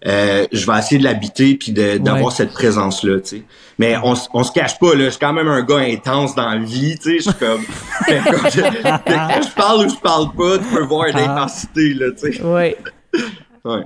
[0.07, 2.33] euh, je vais essayer de l'habiter puis de- d'avoir Ouais.
[2.33, 3.43] cette présence-là, tu sais.
[3.79, 5.05] Mais on, se cache pas, là.
[5.07, 7.17] Je suis quand même un gars intense dans la vie, tu sais.
[7.19, 7.63] Je suis comme...
[8.07, 12.41] Quand je, quand parle ou je parle pas, tu peux voir l'intensité, là, tu sais.
[12.43, 12.75] Oui.
[13.65, 13.83] Ouais.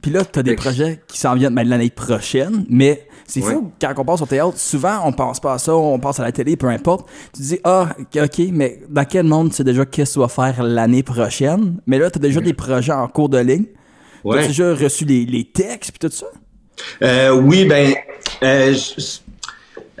[0.00, 3.40] Puis là, t'as des Fait que- projets qui s'en viennent ben, l'année prochaine, mais c'est
[3.42, 6.24] fou, quand on passe au théâtre, souvent, on pense pas à ça, on passe à
[6.24, 7.06] la télé, peu importe.
[7.36, 10.28] Tu dis, ah, ok, mais dans quel monde tu sais déjà qu'est-ce que tu vas
[10.28, 11.80] faire l'année prochaine?
[11.86, 13.66] Mais là, t'as déjà des projets en cours de ligne.
[14.24, 14.46] T'as Ouais.
[14.48, 16.26] déjà reçu les, les textes puis tout ça?
[17.02, 17.94] Euh, oui, ben,
[18.42, 18.74] euh,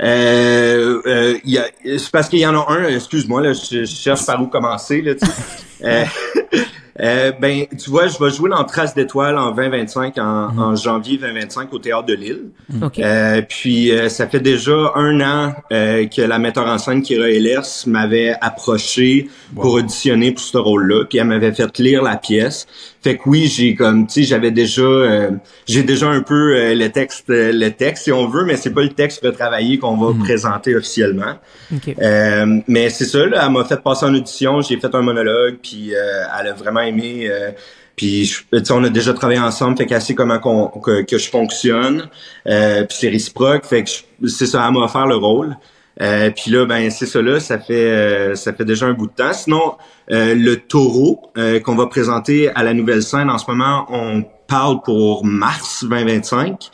[0.00, 1.38] euh, euh,
[1.84, 5.02] c'est parce qu'il y en a un, excuse-moi, là, je, je cherche par où commencer,
[5.02, 6.06] là, tu sais.
[7.00, 11.16] Euh, ben, tu vois, je vais jouer dans Trace d'étoiles en 2025, en, en janvier
[11.18, 12.50] 2025 au Théâtre de Lille.
[12.82, 12.98] OK.
[12.98, 17.28] Euh, puis euh, ça fait déjà un an euh, que la metteur en scène Kira
[17.28, 22.66] Ehlers m'avait approché pour auditionner pour ce rôle-là, puis elle m'avait fait lire la pièce.
[23.02, 25.30] Fait que oui, j'ai comme tu sais, j'avais déjà euh,
[25.66, 28.82] j'ai déjà un peu euh, le texte le texte si on veut, mais c'est pas
[28.82, 31.34] le texte retravaillé qu'on va présenter officiellement.
[31.72, 31.94] OK.
[32.00, 35.58] Euh, mais c'est ça, là, elle m'a fait passer en audition, j'ai fait un monologue,
[35.62, 37.28] puis euh, elle a vraiment aimé.
[37.30, 37.50] euh,
[37.94, 41.02] puis je- tu sais, on a déjà travaillé ensemble, fait qu'elle sait comment qu'on- que,
[41.02, 42.08] que je fonctionne.
[42.46, 45.56] Euh, puis c'est réciproque, fait que je- c'est ça, elle m'a offert le rôle.
[46.00, 49.08] Euh, puis là, ben c'est ça là, ça fait euh, ça fait déjà un bout
[49.08, 49.32] de temps.
[49.32, 49.74] Sinon,
[50.12, 54.24] euh, le taureau euh, qu'on va présenter à la nouvelle scène en ce moment, on
[54.46, 56.70] parle pour mars 2025.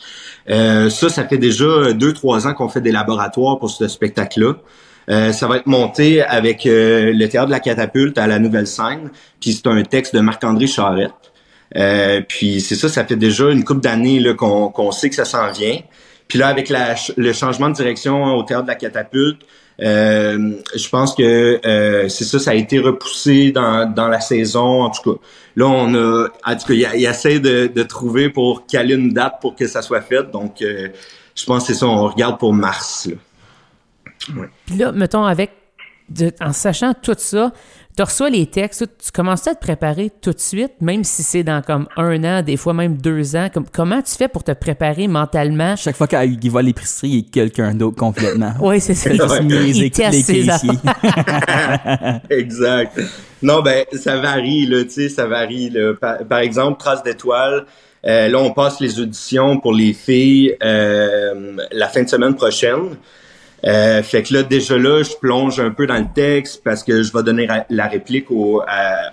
[0.49, 4.53] Euh, ça, ça fait déjà deux trois ans qu'on fait des laboratoires pour ce spectacle-là.
[5.09, 8.67] Euh, ça va être monté avec euh, le théâtre de la catapulte à la nouvelle
[8.67, 9.11] scène.
[9.39, 11.11] Puis c'est un texte de Marc-André Charette.
[11.75, 15.25] Euh, puis c'est ça, ça fait déjà une couple d'années qu'on qu'on sait que ça
[15.25, 15.79] s'en vient.
[16.27, 19.41] Puis là, avec la, le changement de direction au théâtre de la catapulte,
[19.81, 24.83] euh, je pense que euh, c'est ça, ça a été repoussé dans, dans la saison.
[24.83, 25.19] En tout cas,
[25.57, 29.11] là, on a, en tout cas, il, il essaie de, de trouver pour caler une
[29.11, 30.31] date pour que ça soit fait.
[30.31, 30.89] Donc, euh,
[31.35, 33.07] je pense que c'est ça, on regarde pour mars.
[33.07, 33.15] Là.
[34.65, 35.51] Puis là, mettons, avec,
[36.09, 37.51] de- en sachant tout ça,
[37.97, 41.43] tu reçois les textes, tu commences à te préparer tout de suite, même si c'est
[41.43, 43.47] dans comme un an, des fois même deux ans.
[43.53, 45.77] Comme, comment tu fais pour te préparer mentalement?
[45.77, 48.53] Chaque fois qu'il va à l'épicerie, il est quelqu'un d'autre complètement.
[48.61, 49.11] Oui, c'est ça.
[49.13, 50.45] Il va se niaiser Il teste ses
[52.29, 52.99] exact.
[53.41, 55.69] Non, ben ça varie là, tu sais, ça varie.
[55.69, 55.93] Là.
[55.99, 57.65] Par, par exemple, Trace d'étoiles,
[58.07, 62.97] Euh, là, on passe les auditions pour les filles euh, la fin de semaine prochaine.
[63.63, 67.01] Euh, fait que là, déjà là, je plonge un peu dans le texte parce que
[67.01, 68.61] je vais donner la réplique aux,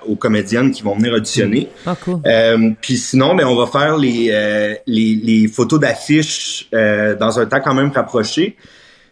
[0.07, 1.69] aux comédiennes qui vont venir auditionner.
[1.87, 2.21] Ah, cool.
[2.27, 7.39] Euh, Puis sinon, ben, on va faire les, euh, les, les, photos d'affiches euh, dans
[7.39, 8.57] un temps quand même rapproché.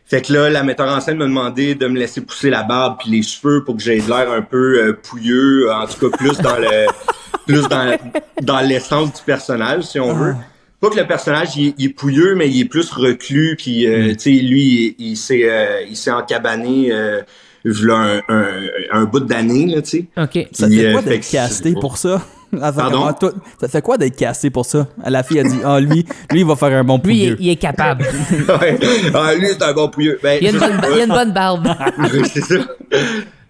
[0.06, 2.96] Fait que là, la metteur en scène m'a demandé de me laisser pousser la barbe
[2.98, 6.36] puis les cheveux pour que j'aie l'air un peu euh, pouilleux, en tout cas plus
[6.38, 6.86] dans le
[7.46, 7.96] plus dans,
[8.42, 10.34] dans l'essence du personnage, si on veut.
[10.80, 14.16] Pas que le personnage il, est pouilleux, mais il est plus reclus, puis euh, mm.
[14.16, 17.20] tu sais, lui, il, il s'est euh, il s'est encabané euh,
[17.64, 18.52] un, un,
[18.90, 20.04] un, bout d'année, là, tu sais.
[20.16, 20.48] OK.
[20.52, 22.26] Ça fait euh, quoi d'être casté pour ça?
[22.58, 23.12] Pardon?
[23.12, 24.88] Toi, ça fait quoi d'être casté pour ça?
[25.06, 27.34] La fille a dit, ah, lui, lui, il va faire un bon pouilleux.
[27.34, 28.02] Lui, il, est capable.
[28.60, 28.78] ouais.
[29.14, 30.18] Ah, lui, c'est un bon pouilleux.
[30.22, 31.68] Ben, il, a une bonne, il a une bonne barbe.
[32.32, 32.54] c'est ça.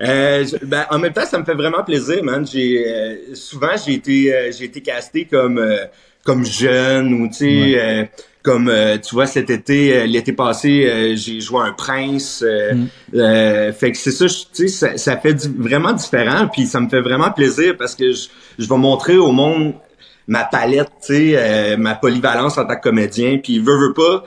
[0.03, 2.47] Euh, ben, en même temps, ça me fait vraiment plaisir, man.
[2.47, 5.85] J'ai euh, souvent j'ai été euh, j'ai été casté comme euh,
[6.25, 8.11] comme jeune ou tu sais
[8.43, 8.73] comme
[9.03, 13.73] tu vois cet été l'été passé j'ai joué un prince mm.
[13.73, 17.01] fait que c'est ça tu sais ça, ça, fait vraiment différent puis ça me fait
[17.01, 19.75] vraiment plaisir parce que je, je vais montrer au monde
[20.27, 24.25] ma palette tu sais ma polyvalence en tant que comédien puis veut veut pas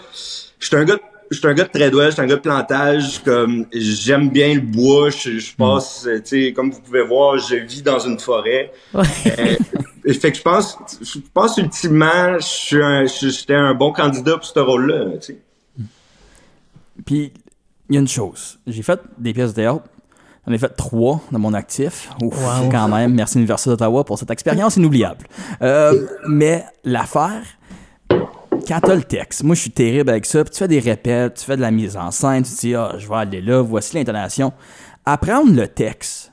[0.59, 0.99] je suis un gars
[1.31, 4.53] je suis un gars de trade je suis un gars de plantage, comme j'aime bien
[4.55, 8.19] le bois, je, je passe, tu sais, comme vous pouvez voir, je vis dans une
[8.19, 8.71] forêt.
[8.93, 9.03] Ouais.
[10.05, 14.33] Euh, fait que je pense, je pense ultimement, je suis un, j'étais un bon candidat
[14.33, 15.37] pour ce rôle-là, tu sais.
[17.05, 17.33] Puis,
[17.89, 19.83] il y a une chose, j'ai fait des pièces de théâtre,
[20.45, 22.09] J'en ai fait trois dans mon actif.
[22.21, 22.35] Ouf,
[22.69, 23.13] quand même.
[23.13, 25.25] Merci Université d'Ottawa pour cette expérience inoubliable.
[25.61, 27.43] Euh, mais l'affaire,
[28.67, 31.35] quand t'as le texte, moi je suis terrible avec ça, puis tu fais des répètes,
[31.35, 33.61] tu fais de la mise en scène, tu te dis, ah, je vais aller là,
[33.61, 34.53] voici l'intonation.
[35.05, 36.31] Apprendre le texte.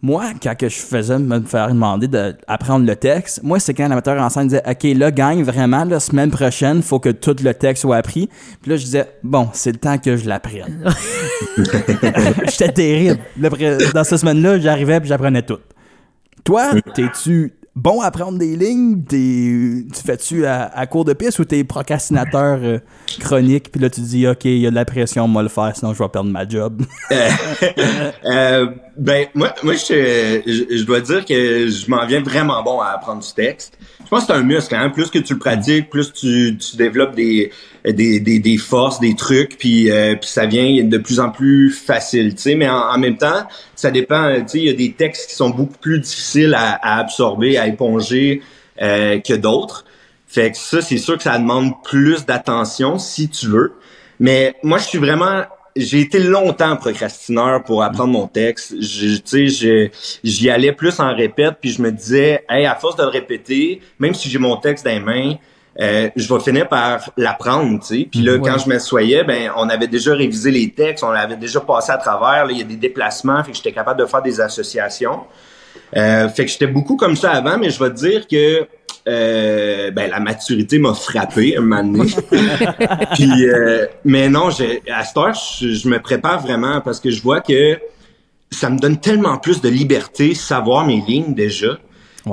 [0.00, 4.22] Moi, quand que je faisais me faire demander d'apprendre le texte, moi, c'est quand l'amateur
[4.22, 7.80] en scène disait, OK, là, gagne vraiment, la semaine prochaine, faut que tout le texte
[7.80, 8.28] soit appris.
[8.62, 10.88] Puis là, je disais, bon, c'est le temps que je l'apprenne.
[12.44, 13.18] J'étais terrible.
[13.92, 15.58] Dans cette semaine-là, j'arrivais puis j'apprenais tout.
[16.44, 19.04] Toi, t'es-tu bon à prendre des lignes?
[19.08, 22.78] tu fais-tu à, court de piste ou t'es procrastinateur euh,
[23.20, 23.70] chronique?
[23.70, 25.72] Puis là, tu dis, OK, il y a de la pression, on va le faire,
[25.74, 26.82] sinon je vais perdre ma job.
[28.24, 32.88] euh, ben, moi, moi je, je, dois dire que je m'en viens vraiment bon à
[32.88, 33.77] apprendre du texte.
[34.08, 34.88] Je pense que c'est un muscle, hein?
[34.88, 37.52] Plus que tu le pratiques, plus tu, tu développes des,
[37.84, 41.70] des, des, des forces, des trucs, puis, euh, puis ça vient de plus en plus
[41.70, 42.54] facile, tu sais.
[42.54, 46.00] Mais en, même temps, ça dépend, il y a des textes qui sont beaucoup plus
[46.00, 48.40] difficiles à, à absorber, à éponger
[48.80, 49.84] euh, que d'autres.
[50.26, 53.74] Fait que ça, c'est sûr que ça demande plus d'attention si tu veux.
[54.20, 55.42] Mais moi, je suis vraiment
[55.78, 58.74] j'ai été longtemps procrastineur pour apprendre mon texte.
[58.78, 59.90] Tu sais,
[60.24, 63.80] j'y allais plus en répète, puis je me disais, hey, à force de le répéter,
[63.98, 65.34] même si j'ai mon texte dans les mains,
[65.80, 68.08] euh, je vais finir par l'apprendre, tu sais.
[68.10, 71.60] Puis là, quand je m'assoyais, ben, on avait déjà révisé les textes, on avait déjà
[71.60, 72.50] passé à travers.
[72.50, 75.20] il y a des déplacements, fait que j'étais capable de faire des associations.
[75.96, 78.66] Euh, fait que j'étais beaucoup comme ça avant, mais je vais te dire que
[79.08, 82.12] euh, ben, la maturité m'a frappé un moment donné.
[83.14, 87.40] Puis, euh, mais non, à cette heure, je, me prépare vraiment parce que je vois
[87.40, 87.78] que
[88.50, 91.78] ça me donne tellement plus de liberté savoir mes lignes déjà.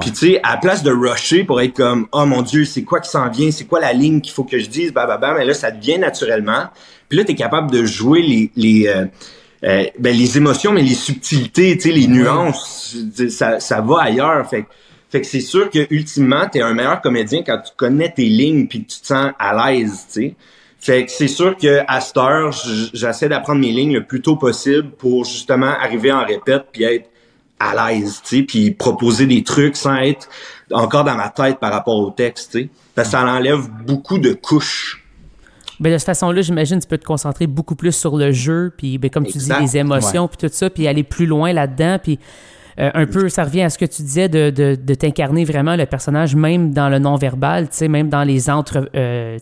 [0.01, 2.83] Puis tu sais, à la place de rusher pour être comme oh mon dieu, c'est
[2.83, 5.17] quoi qui s'en vient, c'est quoi la ligne qu'il faut que je dise, bah bah
[5.17, 6.65] bah, mais là ça devient naturellement.
[7.07, 10.95] Puis là tu es capable de jouer les les euh, ben, les émotions mais les
[10.95, 12.97] subtilités, tu sais les nuances,
[13.29, 14.45] ça ça va ailleurs.
[14.49, 14.65] Fait
[15.09, 18.25] fait que c'est sûr que ultimement, tu es un meilleur comédien quand tu connais tes
[18.25, 20.35] lignes puis que tu te sens à l'aise, tu sais.
[20.79, 22.51] Fait que c'est sûr que à cette heure,
[22.93, 27.09] j'essaie d'apprendre mes lignes le plus tôt possible pour justement arriver en répète puis être
[27.59, 30.27] à l'aise, tu sais, puis proposer des trucs sans être
[30.71, 32.69] encore dans ma tête par rapport au texte, tu sais.
[32.93, 35.03] Parce que ça enlève beaucoup de couches.
[35.79, 38.97] Ben de cette façon-là, j'imagine tu peux te concentrer beaucoup plus sur le jeu, puis
[38.97, 42.19] ben, comme tu dis, les émotions, puis tout ça, puis aller plus loin là-dedans, puis
[42.79, 45.75] euh, un peu, ça revient à ce que tu disais de, de, de t'incarner vraiment
[45.75, 49.37] le personnage, même dans le non-verbal, tu sais, même dans les entre euh,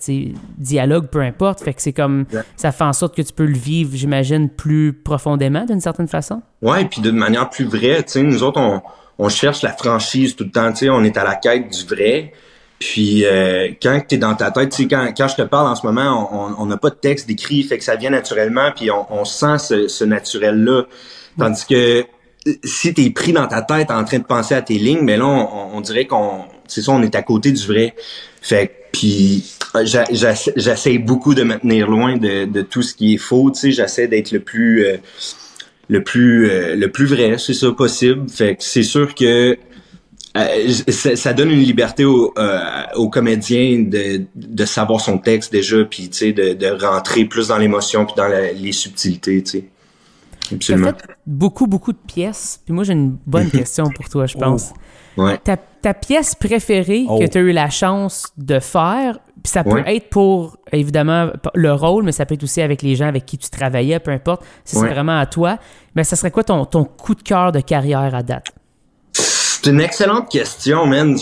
[0.58, 1.62] dialogues, peu importe.
[1.62, 4.93] Fait que c'est comme, ça fait en sorte que tu peux le vivre, j'imagine, plus
[4.93, 6.41] profondément d'une certaine façon.
[6.62, 8.82] Ouais, puis d'une manière plus vraie, tu sais, nous autres, on,
[9.17, 11.86] on cherche la franchise tout le temps, tu sais, on est à la quête du
[11.86, 12.34] vrai.
[12.80, 15.67] Puis euh, quand tu es dans ta tête, tu sais, quand, quand je te parle
[15.67, 18.91] en ce moment, on n'a pas de texte décrit, fait que ça vient naturellement, puis
[18.91, 20.84] on, on sent ce, ce naturel-là.
[21.39, 22.04] Tandis que
[22.63, 25.25] si t'es pris dans ta tête en train de penser à tes lignes, mais là,
[25.25, 27.95] on, dirait qu'on, c'est ça, on est à côté du vrai.
[28.41, 29.43] Fait puis
[30.56, 34.08] j'essaie beaucoup de me tenir loin de, tout ce qui est faux, tu sais, j'essaie
[34.08, 34.97] d'être le plus euh,
[35.89, 38.29] le plus euh, le plus vrai, c'est ça possible.
[38.29, 39.58] Fait que c'est sûr que
[40.36, 46.53] euh, ça, donne une liberté au, euh, de, savoir son texte déjà, puis tu de,
[46.53, 49.63] de rentrer plus dans l'émotion puis dans les subtilités, tu.
[50.56, 50.89] Absolument.
[50.89, 52.62] As fait beaucoup, beaucoup de pièces.
[52.63, 54.72] Puis moi, j'ai une bonne question pour toi, je pense.
[55.18, 55.24] Oh.
[55.24, 55.38] Ouais.
[55.38, 57.28] Ta, ta, pièce préférée que oh.
[57.32, 59.98] tu as eu la chance de faire, puis ça peut ouais.
[59.98, 63.38] être pour, évidemment, le rôle, mais ça peut être aussi avec les gens avec qui
[63.38, 64.44] tu travaillais, peu importe.
[64.66, 64.88] Si ouais.
[64.88, 65.60] c'est vraiment à toi.
[65.96, 68.48] Mais ça serait quoi ton, ton coup de cœur de carrière à date?
[69.12, 71.16] C'est une excellente question, man.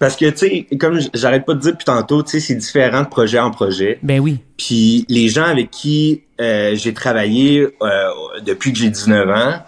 [0.00, 3.02] Parce que, tu sais, comme j'arrête pas de dire depuis tantôt, tu sais, c'est différent
[3.02, 3.98] de projet en projet.
[4.02, 4.38] Ben oui.
[4.56, 8.08] Puis les gens avec qui euh, j'ai travaillé euh,
[8.42, 9.62] depuis que j'ai 19 ans,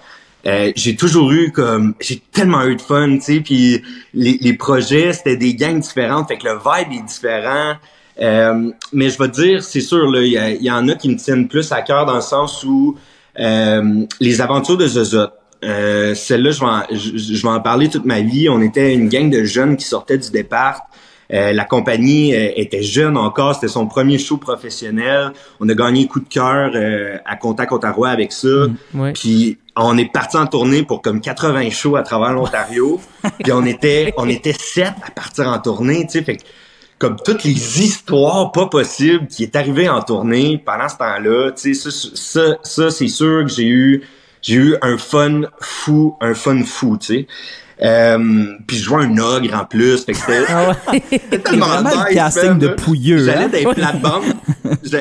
[0.47, 3.83] euh, j'ai toujours eu comme j'ai tellement eu de fun, tu sais, puis
[4.15, 7.75] les, les projets c'était des gangs différentes, fait que le vibe est différent.
[8.21, 11.09] Euh, mais je vais te dire, c'est sûr, là, il y, y, en a qui
[11.09, 12.97] me tiennent plus à cœur dans le sens où
[13.39, 15.29] euh, les aventures de Zozot.
[15.65, 18.49] Euh, Celle-là, je vais, en, je, je, vais en parler toute ma vie.
[18.49, 20.89] On était une gang de jeunes qui sortaient du départ.
[21.33, 25.33] Euh, la compagnie euh, était jeune encore, c'était son premier show professionnel.
[25.61, 28.49] On a gagné coup de cœur euh, à Contact Ottawa avec ça.
[28.49, 29.13] Mmh, ouais.
[29.13, 33.01] Puis on est parti en tournée pour comme 80 shows à travers l'Ontario.
[33.43, 36.43] puis on était on était sept à partir en tournée, tu sais, fait que
[36.99, 41.75] comme toutes les histoires pas possibles qui est arrivé en tournée pendant ce temps-là, tu
[41.75, 44.03] sais ça ça, ça c'est sûr que j'ai eu
[44.43, 47.27] j'ai eu un fun fou, un fun fou, tu sais.
[47.85, 50.05] Euh, puis je jouais un ogre en plus.
[50.05, 51.01] Fait que c'était Ah ouais.
[51.45, 52.59] tellement vraiment nice, le casting man.
[52.59, 53.25] de pouilleux.
[53.25, 53.49] J'allais hein?
[53.49, 54.23] dans les plates-bandes.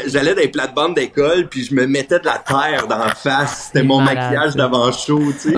[0.08, 3.68] J'allais dans les plates-bandes d'école, puis je me mettais de la terre dans la face.
[3.68, 4.58] C'était mon malade, maquillage ça.
[4.58, 5.54] d'avant show, tu sais.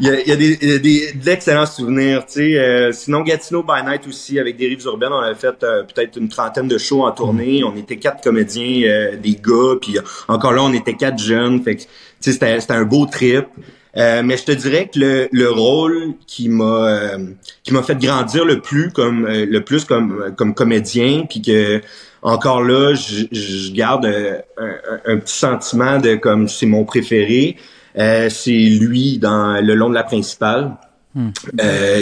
[0.00, 2.58] il, y a, il y a des, il y a des d'excellents souvenirs, tu sais.
[2.58, 6.16] Euh, sinon, Gatineau by Night aussi, avec des rives urbaines, on avait fait euh, peut-être
[6.16, 7.62] une trentaine de shows en tournée.
[7.64, 9.98] On était quatre comédiens, euh, des gars, puis
[10.28, 11.62] encore là, on était quatre jeunes.
[11.62, 11.88] Fait que, tu
[12.20, 13.46] sais, c'était c'était un beau trip.
[13.98, 17.18] Euh, mais je te dirais que le, le rôle qui m'a euh,
[17.64, 21.80] qui m'a fait grandir le plus comme euh, le plus comme comme comédien puis que
[22.22, 27.56] encore là je, je garde euh, un, un, petit sentiment de comme c'est mon préféré
[27.98, 30.76] euh, c'est lui dans le long de la principale
[31.14, 31.30] Hmm.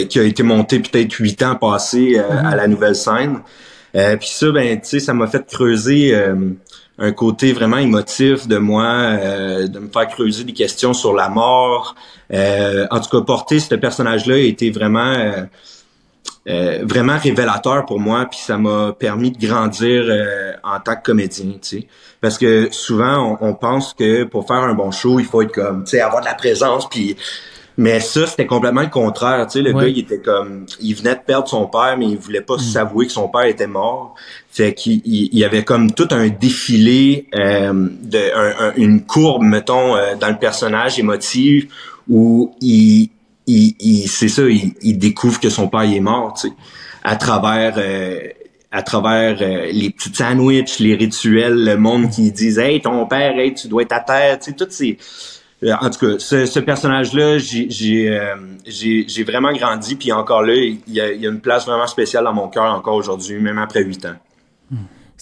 [0.09, 2.45] qui a été monté peut-être huit ans passés Hmm.
[2.45, 3.39] à la nouvelle scène
[3.93, 6.13] puis ça ben tu sais ça m'a fait creuser
[6.99, 11.29] un côté vraiment émotif de moi, euh, de me faire creuser des questions sur la
[11.29, 11.95] mort.
[12.33, 15.43] Euh, en tout cas, porter ce personnage-là a été vraiment, euh,
[16.49, 21.03] euh vraiment révélateur pour moi, puis ça m'a permis de grandir euh, en tant que
[21.03, 21.87] comédien, tu sais.
[22.19, 25.53] Parce que souvent, on, on, pense que pour faire un bon show, il faut être
[25.53, 27.15] comme, tu sais, avoir de la présence, puis
[27.77, 29.45] mais ça, c'était complètement le contraire.
[29.45, 29.83] Tu sais, le ouais.
[29.83, 32.59] gars, il était comme, il venait de perdre son père, mais il voulait pas Mm.
[32.59, 34.15] s'avouer que son père était mort.
[34.51, 39.43] Fait qu'il il, il avait comme tout un défilé euh, de un, un, une courbe,
[39.43, 41.67] mettons, euh, dans le personnage émotif
[42.09, 43.09] où il,
[43.45, 46.33] il, il c'est ça, il, il, découvre que son père il est mort.
[46.33, 46.53] Tu sais,
[47.03, 48.19] à travers euh,
[48.71, 53.37] à travers euh, les petits sandwichs, les rituels, le monde qui disent Hey, ton père,
[53.37, 54.97] hey, tu dois être à terre, tu sais, toutes ces
[55.63, 60.79] en tout cas, ce, ce personnage-là, j'ai euh, j'ai vraiment grandi, puis encore là, il
[60.87, 63.57] y, a, il y, a, une place vraiment spéciale dans mon cœur encore aujourd'hui, même
[63.57, 64.15] après huit ans.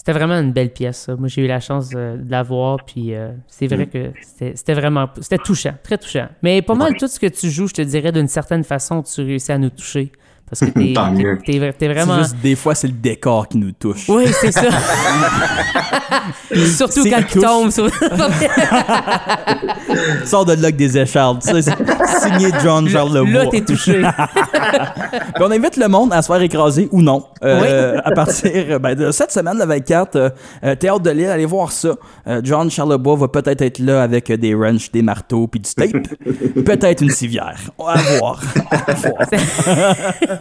[0.06, 0.98] C'était vraiment une belle pièce.
[0.98, 1.16] Ça.
[1.16, 3.90] Moi, j'ai eu la chance de, de la voir, puis euh, c'est vrai mm.
[3.90, 4.12] que
[4.54, 6.28] c'était vraiment, c'était touchant, très touchant.
[6.42, 9.22] Mais pas mal tout ce que tu joues, je te dirais, d'une certaine façon, tu
[9.22, 10.12] réussis à nous toucher.
[10.48, 12.18] Parce que t'es, t'es, t'es, t'es vraiment.
[12.18, 14.08] Juste, des fois, c'est le décor qui nous touche.
[14.08, 14.62] Oui, c'est ça.
[16.76, 17.70] Surtout quand il tombe.
[17.70, 17.90] Sur...
[20.24, 21.42] Sors de là des échardes.
[21.42, 21.74] Ça, c'est
[22.20, 23.44] signé John Charles Lebois.
[23.44, 24.00] Là, t'es touché.
[24.00, 27.24] Puis on invite le monde à se faire écraser ou non.
[27.42, 28.00] Euh, oui.
[28.04, 30.30] à partir ben, de cette semaine, le 24, euh,
[30.76, 31.96] Théâtre de Lille, allez voir ça.
[32.26, 35.92] Euh, John Charlebois va peut-être être là avec des wrenches, des marteaux, puis du tape.
[36.64, 37.56] peut-être une civière.
[37.78, 38.40] À voir.
[38.70, 39.26] À voir.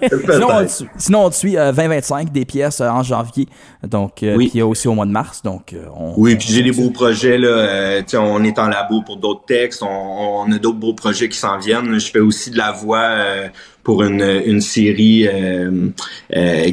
[0.01, 3.47] Sinon, on te, sinon, on te suit euh, 20-25 des pièces euh, en janvier.
[3.83, 4.45] Donc, euh, oui.
[4.45, 5.41] puis il y a aussi au mois de mars.
[5.43, 7.37] Donc, euh, on, oui, puis j'ai des beaux projets.
[7.37, 9.83] Là, euh, on est en labo pour d'autres textes.
[9.83, 11.99] On, on a d'autres beaux projets qui s'en viennent.
[11.99, 13.47] Je fais aussi de la voix euh,
[13.83, 15.89] pour une, une série euh,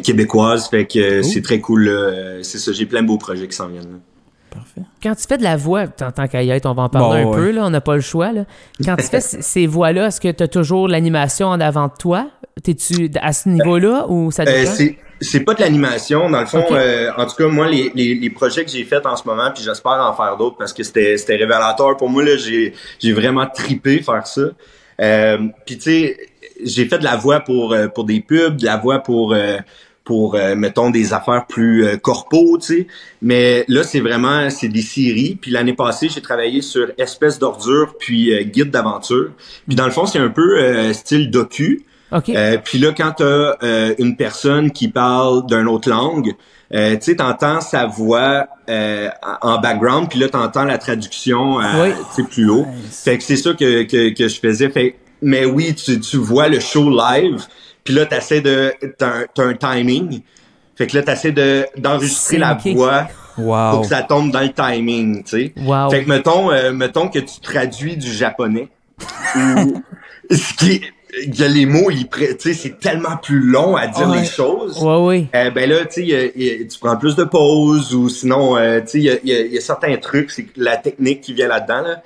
[0.02, 0.68] québécoise.
[0.68, 1.22] Fait que oh.
[1.22, 1.90] c'est très cool.
[2.42, 3.82] C'est ça, j'ai plein de beaux projets qui s'en viennent.
[3.92, 3.98] Là.
[4.52, 4.82] Parfait.
[5.02, 7.32] Quand tu fais de la voix, en tant qu'à on va en parler bon, un
[7.32, 7.36] ouais.
[7.36, 8.32] peu, là, on n'a pas le choix.
[8.32, 8.44] Là.
[8.84, 12.28] Quand tu fais ces voix-là, est-ce que tu as toujours l'animation en avant de toi?
[12.62, 14.64] T'es-tu à ce niveau-là ou ça euh,
[15.20, 16.28] c'est pas de l'animation.
[16.28, 16.74] Dans le fond, okay.
[16.74, 19.50] euh, en tout cas, moi, les, les, les projets que j'ai faits en ce moment,
[19.54, 22.24] puis j'espère en faire d'autres parce que c'était révélateur pour moi.
[22.36, 24.42] J'ai vraiment tripé faire ça.
[25.00, 26.16] Euh, puis tu sais,
[26.64, 29.34] j'ai fait de la voix pour, pour des pubs, de la voix pour
[30.04, 32.86] pour euh, mettons des affaires plus euh, corpo, tu sais.
[33.20, 35.38] Mais là, c'est vraiment c'est des séries.
[35.40, 39.30] Puis l'année passée, j'ai travaillé sur Espèce d'ordure puis euh, Guide d'aventure.
[39.66, 41.84] Puis dans le fond, c'est un peu euh, style docu.
[42.10, 42.28] OK.
[42.30, 46.34] Euh, puis là, quand tu as une personne qui parle d'une autre langue,
[46.74, 49.08] euh, tu sais, t'entends sa voix euh,
[49.42, 52.24] en background, puis là, t'entends la traduction euh, Oui.
[52.30, 52.66] plus haut.
[52.90, 54.70] Fait que c'est ça que, que, que je faisais.
[54.70, 57.44] Fait, mais oui, tu, tu vois le show live,
[57.84, 58.72] puis là, t'essaies de...
[58.98, 60.20] T'as un, timing.
[60.76, 63.80] Fait que là, t'essaies de, d'enregistrer la voix pour Wow.
[63.80, 65.52] que ça tombe dans le timing, tu sais.
[65.56, 65.90] Wow.
[65.90, 68.68] Fait que mettons, euh, mettons que tu traduis du japonais.
[69.36, 69.82] ou
[70.30, 70.82] ce qui est-
[71.26, 74.08] il y a les mots, ils pré- tu sais, c'est tellement plus long à dire
[74.08, 74.20] Ouais.
[74.20, 74.82] les choses.
[74.82, 75.28] Ouais, oui.
[75.34, 79.28] Euh, ben là, tu tu prends plus de pauses ou sinon, euh, tu sais, il
[79.28, 81.82] y a, y a certains trucs, c'est la technique qui vient là-dedans.
[81.82, 82.02] Là.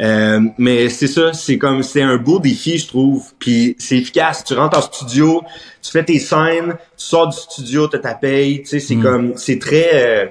[0.00, 3.32] Euh, mais c'est ça, c'est comme c'est un beau défi, je trouve.
[3.38, 4.44] Puis c'est efficace.
[4.44, 5.42] Tu rentres en studio,
[5.82, 8.62] tu fais tes scènes, tu sors du studio, t'as ta paye.
[8.62, 10.26] Tu sais, c'est comme c'est très euh,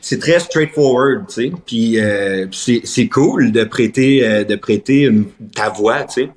[0.00, 1.52] c'est très straightforward, tu sais.
[1.66, 6.28] Puis euh, c'est c'est cool de prêter euh, de prêter une- ta voix, tu sais.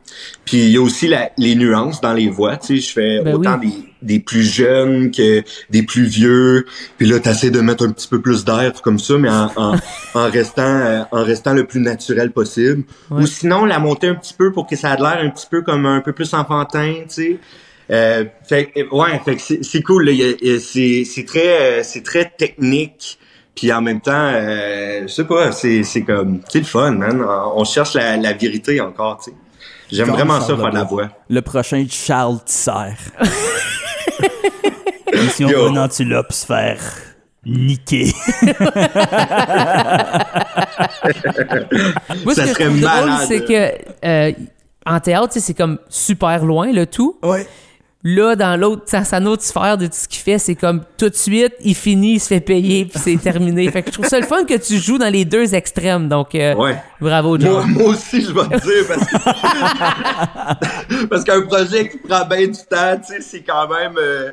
[0.45, 2.87] Puis il y a aussi la, les nuances dans les voix, tu sais.
[2.87, 3.67] Je fais Ben autant oui.
[3.69, 6.65] des, des plus jeunes que des plus vieux.
[6.97, 9.75] Puis là, t'essaies de mettre un petit peu plus d'air comme ça, mais en, en,
[10.15, 12.83] en restant euh, en restant le plus naturel possible.
[13.09, 13.23] Ouais.
[13.23, 15.61] Ou sinon, la monter un petit peu pour que ça ait l'air un petit peu
[15.61, 17.37] comme un peu plus enfantin, tu sais.
[17.89, 20.05] Euh, fait que, ouais, fait que c'est c'est cool.
[20.05, 20.11] là.
[20.11, 23.17] A- a- C'est c'est très euh, c'est très technique.
[23.53, 27.21] Puis en même temps, euh, je sais pas, c'est c'est comme c'est le fun, man.
[27.55, 29.37] On cherche la, la vérité encore, tu sais.
[29.91, 31.09] J'aime vraiment ça faire de la voix.
[31.29, 32.95] Le prochain Charles Tisser.
[35.13, 35.57] Mission Yo.
[35.59, 36.79] pour une antilope se faire
[37.45, 38.13] niquer.
[42.23, 43.25] Moi, Ça ce que je serait trouve drôle, malade.
[43.27, 43.71] c'est que
[44.05, 44.31] euh,
[44.85, 47.17] en théâtre, c'est comme super loin le tout.
[47.23, 47.47] Ouais.
[48.03, 51.09] Là, dans l'autre, dans sa autre sphère de tout ce qu'il fait, c'est comme tout
[51.09, 53.69] de suite, il finit, il se fait payer, puis c'est terminé.
[53.69, 56.09] Fait que je trouve ça le fun que tu joues dans les deux extrêmes.
[56.09, 56.81] Donc, euh, Ouais.
[56.99, 57.69] bravo, Moi, John.
[57.71, 59.17] moi aussi, je vais te dire, parce que
[61.09, 64.31] parce qu'un projet qui prend bien du temps, tu sais, c'est quand même, euh,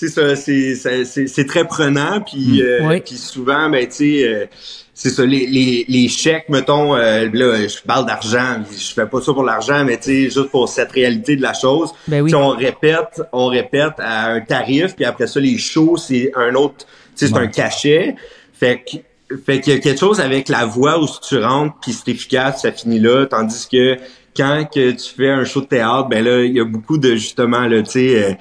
[0.00, 3.00] c'est ça, c'est c'est- c'est c'est très prenant, puis euh, Oui.
[3.00, 4.46] puis souvent, ben tu sais, euh,
[4.94, 9.20] c'est ça, les, les, les chèques, mettons, euh, là, je parle d'argent, je fais pas
[9.20, 11.90] ça pour l'argent, mais tu sais, juste pour cette réalité de la chose.
[12.08, 12.34] Ben oui.
[12.34, 16.86] On répète, on répète à un tarif, puis après ça, les shows, c'est un autre,
[17.16, 18.14] tu sais, c'est un cachet.
[18.52, 18.98] Fait que
[19.46, 22.10] fait qu'il y a quelque chose avec la voix où si tu rentres puis c'est
[22.10, 23.96] efficace, ça finit là, tandis que
[24.36, 27.10] quand que tu fais un show de théâtre, ben là, il y a beaucoup de
[27.14, 28.32] justement là, tu sais, euh,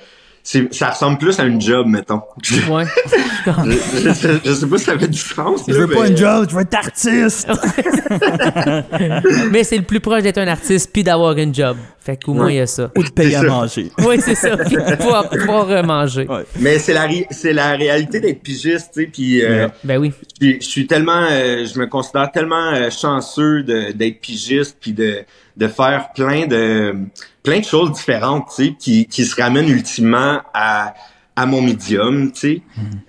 [0.71, 2.21] ça ressemble plus à une job, mettons.
[2.41, 2.85] je, Ouais.
[3.45, 5.63] je- je sais pas si ça fait du sens.
[5.67, 7.47] Je là, veux pas une job, je veux être artiste.
[9.51, 11.77] Mais c'est le plus proche d'être un artiste puis d'avoir une job.
[11.99, 12.89] Fait qu'au moins, il y a ça.
[12.95, 13.47] Ou de payer à ça.
[13.47, 13.91] manger.
[13.99, 14.55] Oui, c'est ça.
[14.55, 16.25] Puis pouvoir, pouvoir euh, manger.
[16.27, 16.45] Ouais.
[16.59, 20.13] Mais c'est la c'est la réalité d'être pigiste, tu sais, puis euh, Ben oui.
[20.41, 25.19] je suis- tellement, euh, je me considère tellement euh, chanceux de- d'être pigiste puis de
[25.57, 26.95] de faire plein de
[27.43, 30.93] plein de choses différentes, tu sais, qui qui se ramènent ultimement à
[31.37, 32.61] à mon médium, tu sais.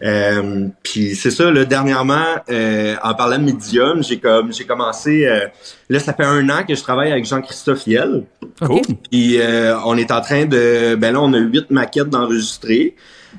[0.03, 5.25] Euh, puis c'est ça, là, dernièrement, euh, en parlant de médium, j'ai comme j'ai commencé
[5.25, 5.47] euh,
[5.89, 8.25] là, ça fait un an que je travaille avec Jean-Christophe Yel.
[8.61, 8.83] OK.
[9.11, 12.95] Puis euh, on est en train de ben là on a huit maquettes d'enregistrer.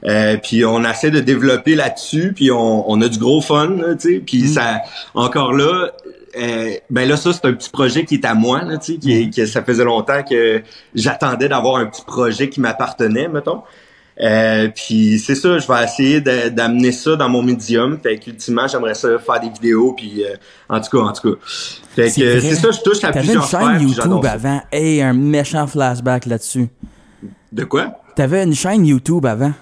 [0.06, 4.14] Euh, puis on essaie de développer là-dessus, puis on, on a du gros fun, tu
[4.14, 4.24] sais.
[4.26, 4.82] Puis ça,
[5.14, 5.92] encore là,
[6.38, 9.30] euh, ben là ça c'est un petit projet qui est à moi, là, tu sais,
[9.30, 10.62] qui, ça faisait longtemps que
[10.94, 13.64] j'attendais d'avoir un petit projet qui m'appartenait, mettons.
[14.22, 17.98] Euh, puis c'est ça, je vais essayer d'amener ça dans mon médium.
[18.02, 20.36] Fait qu'ultimement, j'aimerais ça faire des vidéos, puis euh,
[20.68, 21.40] en tout cas, en tout cas.
[21.96, 24.62] Fait que c'est ça, je touche à T'avais une plusieurs chaîne YouTube avant.
[24.72, 26.68] Hey, un méchant flashback là-dessus.
[27.52, 28.02] De quoi?
[28.16, 29.54] T'avais une chaîne YouTube avant.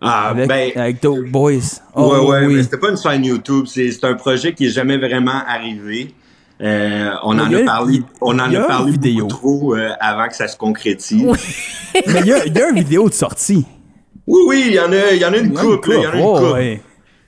[0.00, 1.52] Ah, Avec, ben, avec d'autres boys.
[1.94, 2.62] Oh, ouais, ouais, mais oui.
[2.64, 3.64] c'était pas une chaîne YouTube.
[3.66, 6.14] C'est c'est un projet qui est jamais vraiment arrivé.
[6.60, 9.26] Euh, on Mais en a- a parlé, on en a parlé vidéo.
[9.26, 11.22] beaucoup trop euh, avant que ça se concrétise.
[11.24, 11.36] Oui.
[11.94, 13.64] Oui, Mais il y a, y a une vidéo de sortie.
[14.26, 16.10] oui, il y en a, il y en a une couple, là, il y en
[16.10, 16.80] a une Oh, ouais.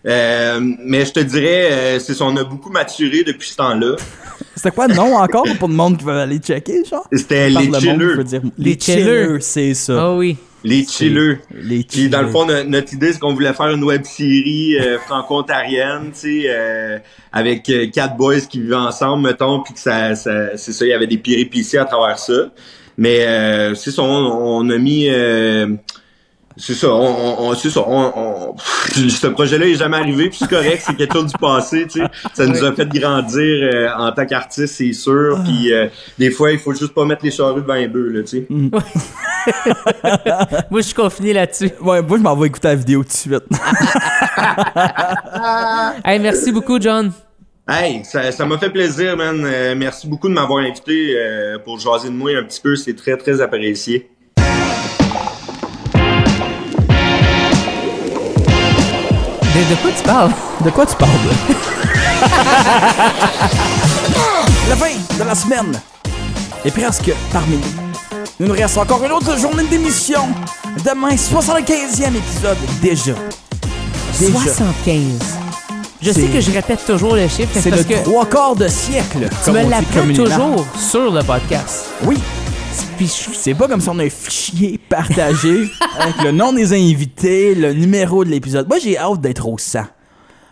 [0.06, 3.96] Euh, mais je te dirais, euh, c'est ça, on a beaucoup maturé depuis ce temps-là.
[4.56, 7.06] C'était quoi le nom encore pour le monde qui veut aller checker, genre?
[7.12, 8.42] C'était les le monde, chillers.
[8.59, 9.02] Les Les chillers.
[9.02, 9.94] chillers, c'est ça.
[9.98, 10.37] Ah oui.
[10.62, 11.38] Les chillers.
[11.55, 14.76] Les Puis dans le fond, no- notre idée, c'est qu'on voulait faire une web série
[14.78, 16.99] euh, franco-ontarienne, tu sais, euh,
[17.32, 20.89] avec euh, quatre boys qui vivaient ensemble, mettons, puis que ça, ça c'est ça, il
[20.91, 22.51] y avait des péripéties à travers ça.
[22.99, 24.07] Mais euh, c'est ça, on,
[24.66, 25.68] on a mis, euh,
[26.59, 30.51] c'est ça, on, on, c'est ça, on, on- ce projet-là est jamais arrivé, puis c'est
[30.51, 32.07] correct, c'est quelque chose du passé, tu sais.
[32.34, 35.41] Ça nous a fait grandir euh, en tant qu'artiste, c'est sûr.
[35.45, 35.87] Puis euh,
[36.18, 38.47] des fois, il faut juste pas mettre les charrues devant les bœufs, là, tu sais.
[40.70, 41.70] Moi, je suis confiné là-dessus.
[41.80, 43.45] Ouais, moi, je m'en vais écouter la vidéo tout de suite.
[46.05, 47.12] Hey, merci beaucoup, John.
[47.68, 49.43] Hey, ça ça m'a fait plaisir, man.
[49.45, 52.74] Euh, merci beaucoup de m'avoir invité euh, pour jaser de moi un petit peu.
[52.76, 54.11] C'est très, très apprécié.
[59.55, 60.30] De, de quoi tu parles?
[60.64, 61.11] De quoi tu parles?
[64.68, 65.80] La fin de la semaine
[66.64, 67.89] est presque parmi nous.
[68.41, 70.22] Il nous reste encore une autre journée d'émission.
[70.82, 73.12] Demain, 75e épisode déjà.
[74.18, 74.55] Déjà.
[74.55, 74.97] 75.
[76.01, 78.66] Je sais que je répète toujours le chiffre, C'est parce le que trois quarts de
[78.66, 79.28] siècle.
[79.45, 81.84] tu me l'apprends toujours sur le podcast.
[82.07, 82.16] Oui.
[83.34, 87.74] C'est pas comme si on a un fichier partagé avec le nom des invités, le
[87.74, 88.66] numéro de l'épisode.
[88.68, 89.80] Moi, j'ai hâte d'être au 100.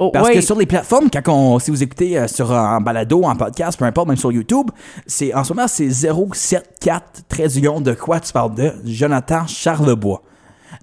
[0.00, 0.34] Oh, Parce ouais.
[0.34, 3.78] que sur les plateformes, quand on, si vous écoutez euh, sur en balado, en podcast,
[3.78, 4.70] peu importe, même sur YouTube,
[5.06, 10.22] c'est en ce moment c'est 074 13 millions de quoi tu parles de Jonathan Charlebois.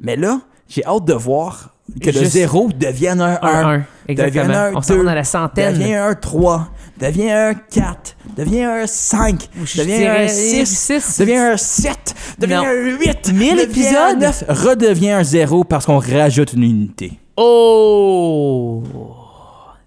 [0.02, 3.84] Mais là, j'ai hâte de voir que le Juste- 0 devienne un 1, Un, un,
[4.08, 4.44] exactement.
[4.48, 5.74] devienne un On s'en va 2, dans la centaine.
[5.78, 6.68] devient un 3,
[7.00, 11.20] devient un 4, devient un 5, Je devient dirais un 6, six.
[11.20, 12.66] devient un 7, devient Non.
[12.66, 14.20] un 8, 1000 devient un épisodes?
[14.20, 17.20] 9, redevient un 0 parce qu'on rajoute une unité.
[17.38, 18.84] Oh!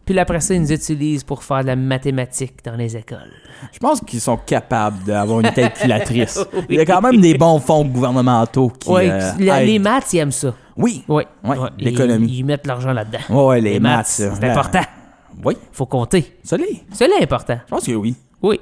[0.05, 3.31] Puis après ça, ils nous utilisent pour faire de la mathématique dans les écoles.
[3.73, 6.39] Je pense qu'ils sont capables d'avoir une calculatrice.
[6.55, 6.65] Oui.
[6.71, 8.89] Il y a quand même des bons fonds gouvernementaux qui.
[8.89, 10.55] Ouais, euh, la- les maths, ils aiment ça.
[10.77, 11.05] Oui.
[11.09, 11.25] Oui.
[11.79, 12.27] L'économie.
[12.29, 13.19] Ils, ils mettent l'argent là-dedans.
[13.47, 14.07] Ouais, les, Les maths.
[14.07, 14.81] c'est important.
[15.45, 16.37] Oui, Faut compter.
[16.53, 16.83] l'est.
[16.93, 17.59] C'est là important.
[17.67, 18.15] Je pense que oui.
[18.43, 18.61] Oui.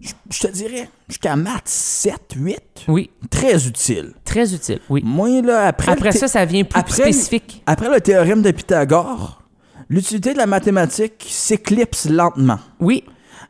[0.00, 3.10] Je, je te dirais, jusqu'à maths 7, 8, Oui.
[3.30, 4.12] très utile.
[4.24, 4.78] Très utile.
[4.88, 5.02] Oui.
[5.04, 5.90] Moi, là, après.
[5.92, 7.62] Après ça, ça vient plus après- spécifique.
[7.66, 9.42] Après le théorème de Pythagore,
[9.88, 12.60] l'utilité de la mathématique s'éclipse lentement.
[12.78, 13.04] Oui.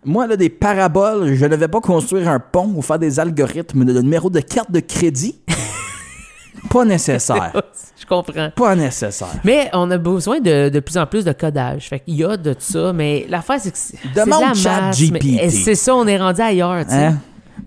[0.05, 3.85] Moi, là, des paraboles, je ne vais pas construire un pont ou faire des algorithmes
[3.85, 5.39] de numéro de carte de crédit.
[6.71, 7.53] pas nécessaire.
[8.11, 8.51] Je comprends.
[8.55, 9.29] Pas nécessaire.
[9.45, 11.89] Mais on a besoin de, de plus en plus de codage.
[11.89, 14.55] Fait qu'il y a de ça, mais l'affaire, c'est que c'est c'est de Demande la
[14.55, 15.25] Chat masse, GPT.
[15.43, 17.05] eh, C'est ça, on est rendu ailleurs, tu sais.
[17.07, 17.19] Hein?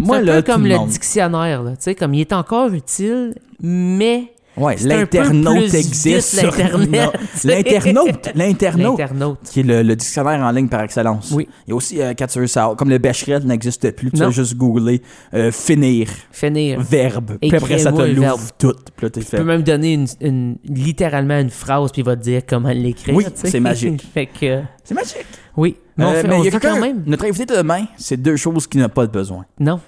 [0.04, 1.62] C'est un là, peu comme le le dictionnaire.
[1.72, 6.41] Tu sais, comme il est encore utile, mais Ouais, l'internaute existe.
[6.41, 7.16] L'internaute.
[7.45, 8.30] L'internaute.
[8.36, 9.39] l'internaute.
[9.49, 11.32] Qui est le, le dictionnaire en ligne par excellence.
[11.32, 11.47] Oui.
[11.66, 14.18] Il y a aussi, euh, quand tu veux savoir, comme le Becherel n'existe plus, tu
[14.20, 15.02] vas juste googler
[15.34, 16.82] euh, finir, Finir.
[16.82, 17.38] verbe.
[17.39, 18.76] Puis après, ça te l'ouvre tout.
[18.97, 22.22] Puis là, Tu peux même donner une, une- littéralement une phrase, puis il va te
[22.24, 23.16] dire comment l'écrire.
[23.16, 24.02] Oui, c'est magique.
[24.14, 25.26] fait que, C'est magique.
[25.56, 25.78] oui.
[25.97, 27.04] Mais on Euh, fait, mais on il y a quand même.
[27.06, 29.45] Notre invité de demain, c'est deux choses qu'il n'a pas de besoin.
[29.60, 29.80] Non.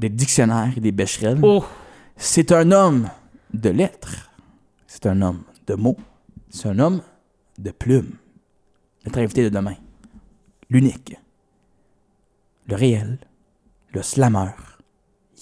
[0.00, 1.38] Des dictionnaires et des Becherel.
[1.42, 1.64] Oh,
[2.16, 3.08] C'est un homme
[3.52, 4.30] de lettres.
[4.86, 5.96] C'est un homme de mots.
[6.50, 7.02] C'est un homme
[7.58, 8.16] de plumes.
[9.04, 9.76] Notre invité de demain.
[10.70, 11.16] L'unique.
[12.66, 13.18] Le réel.
[13.92, 14.50] Le slammer.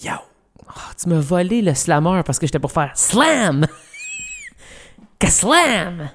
[0.03, 0.21] Yao.
[0.67, 3.65] Ah, tu m'as volé le slammer parce que j'étais pour faire slam!
[5.19, 6.09] Que slam!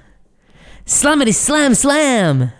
[0.85, 2.51] Slamity slam slam!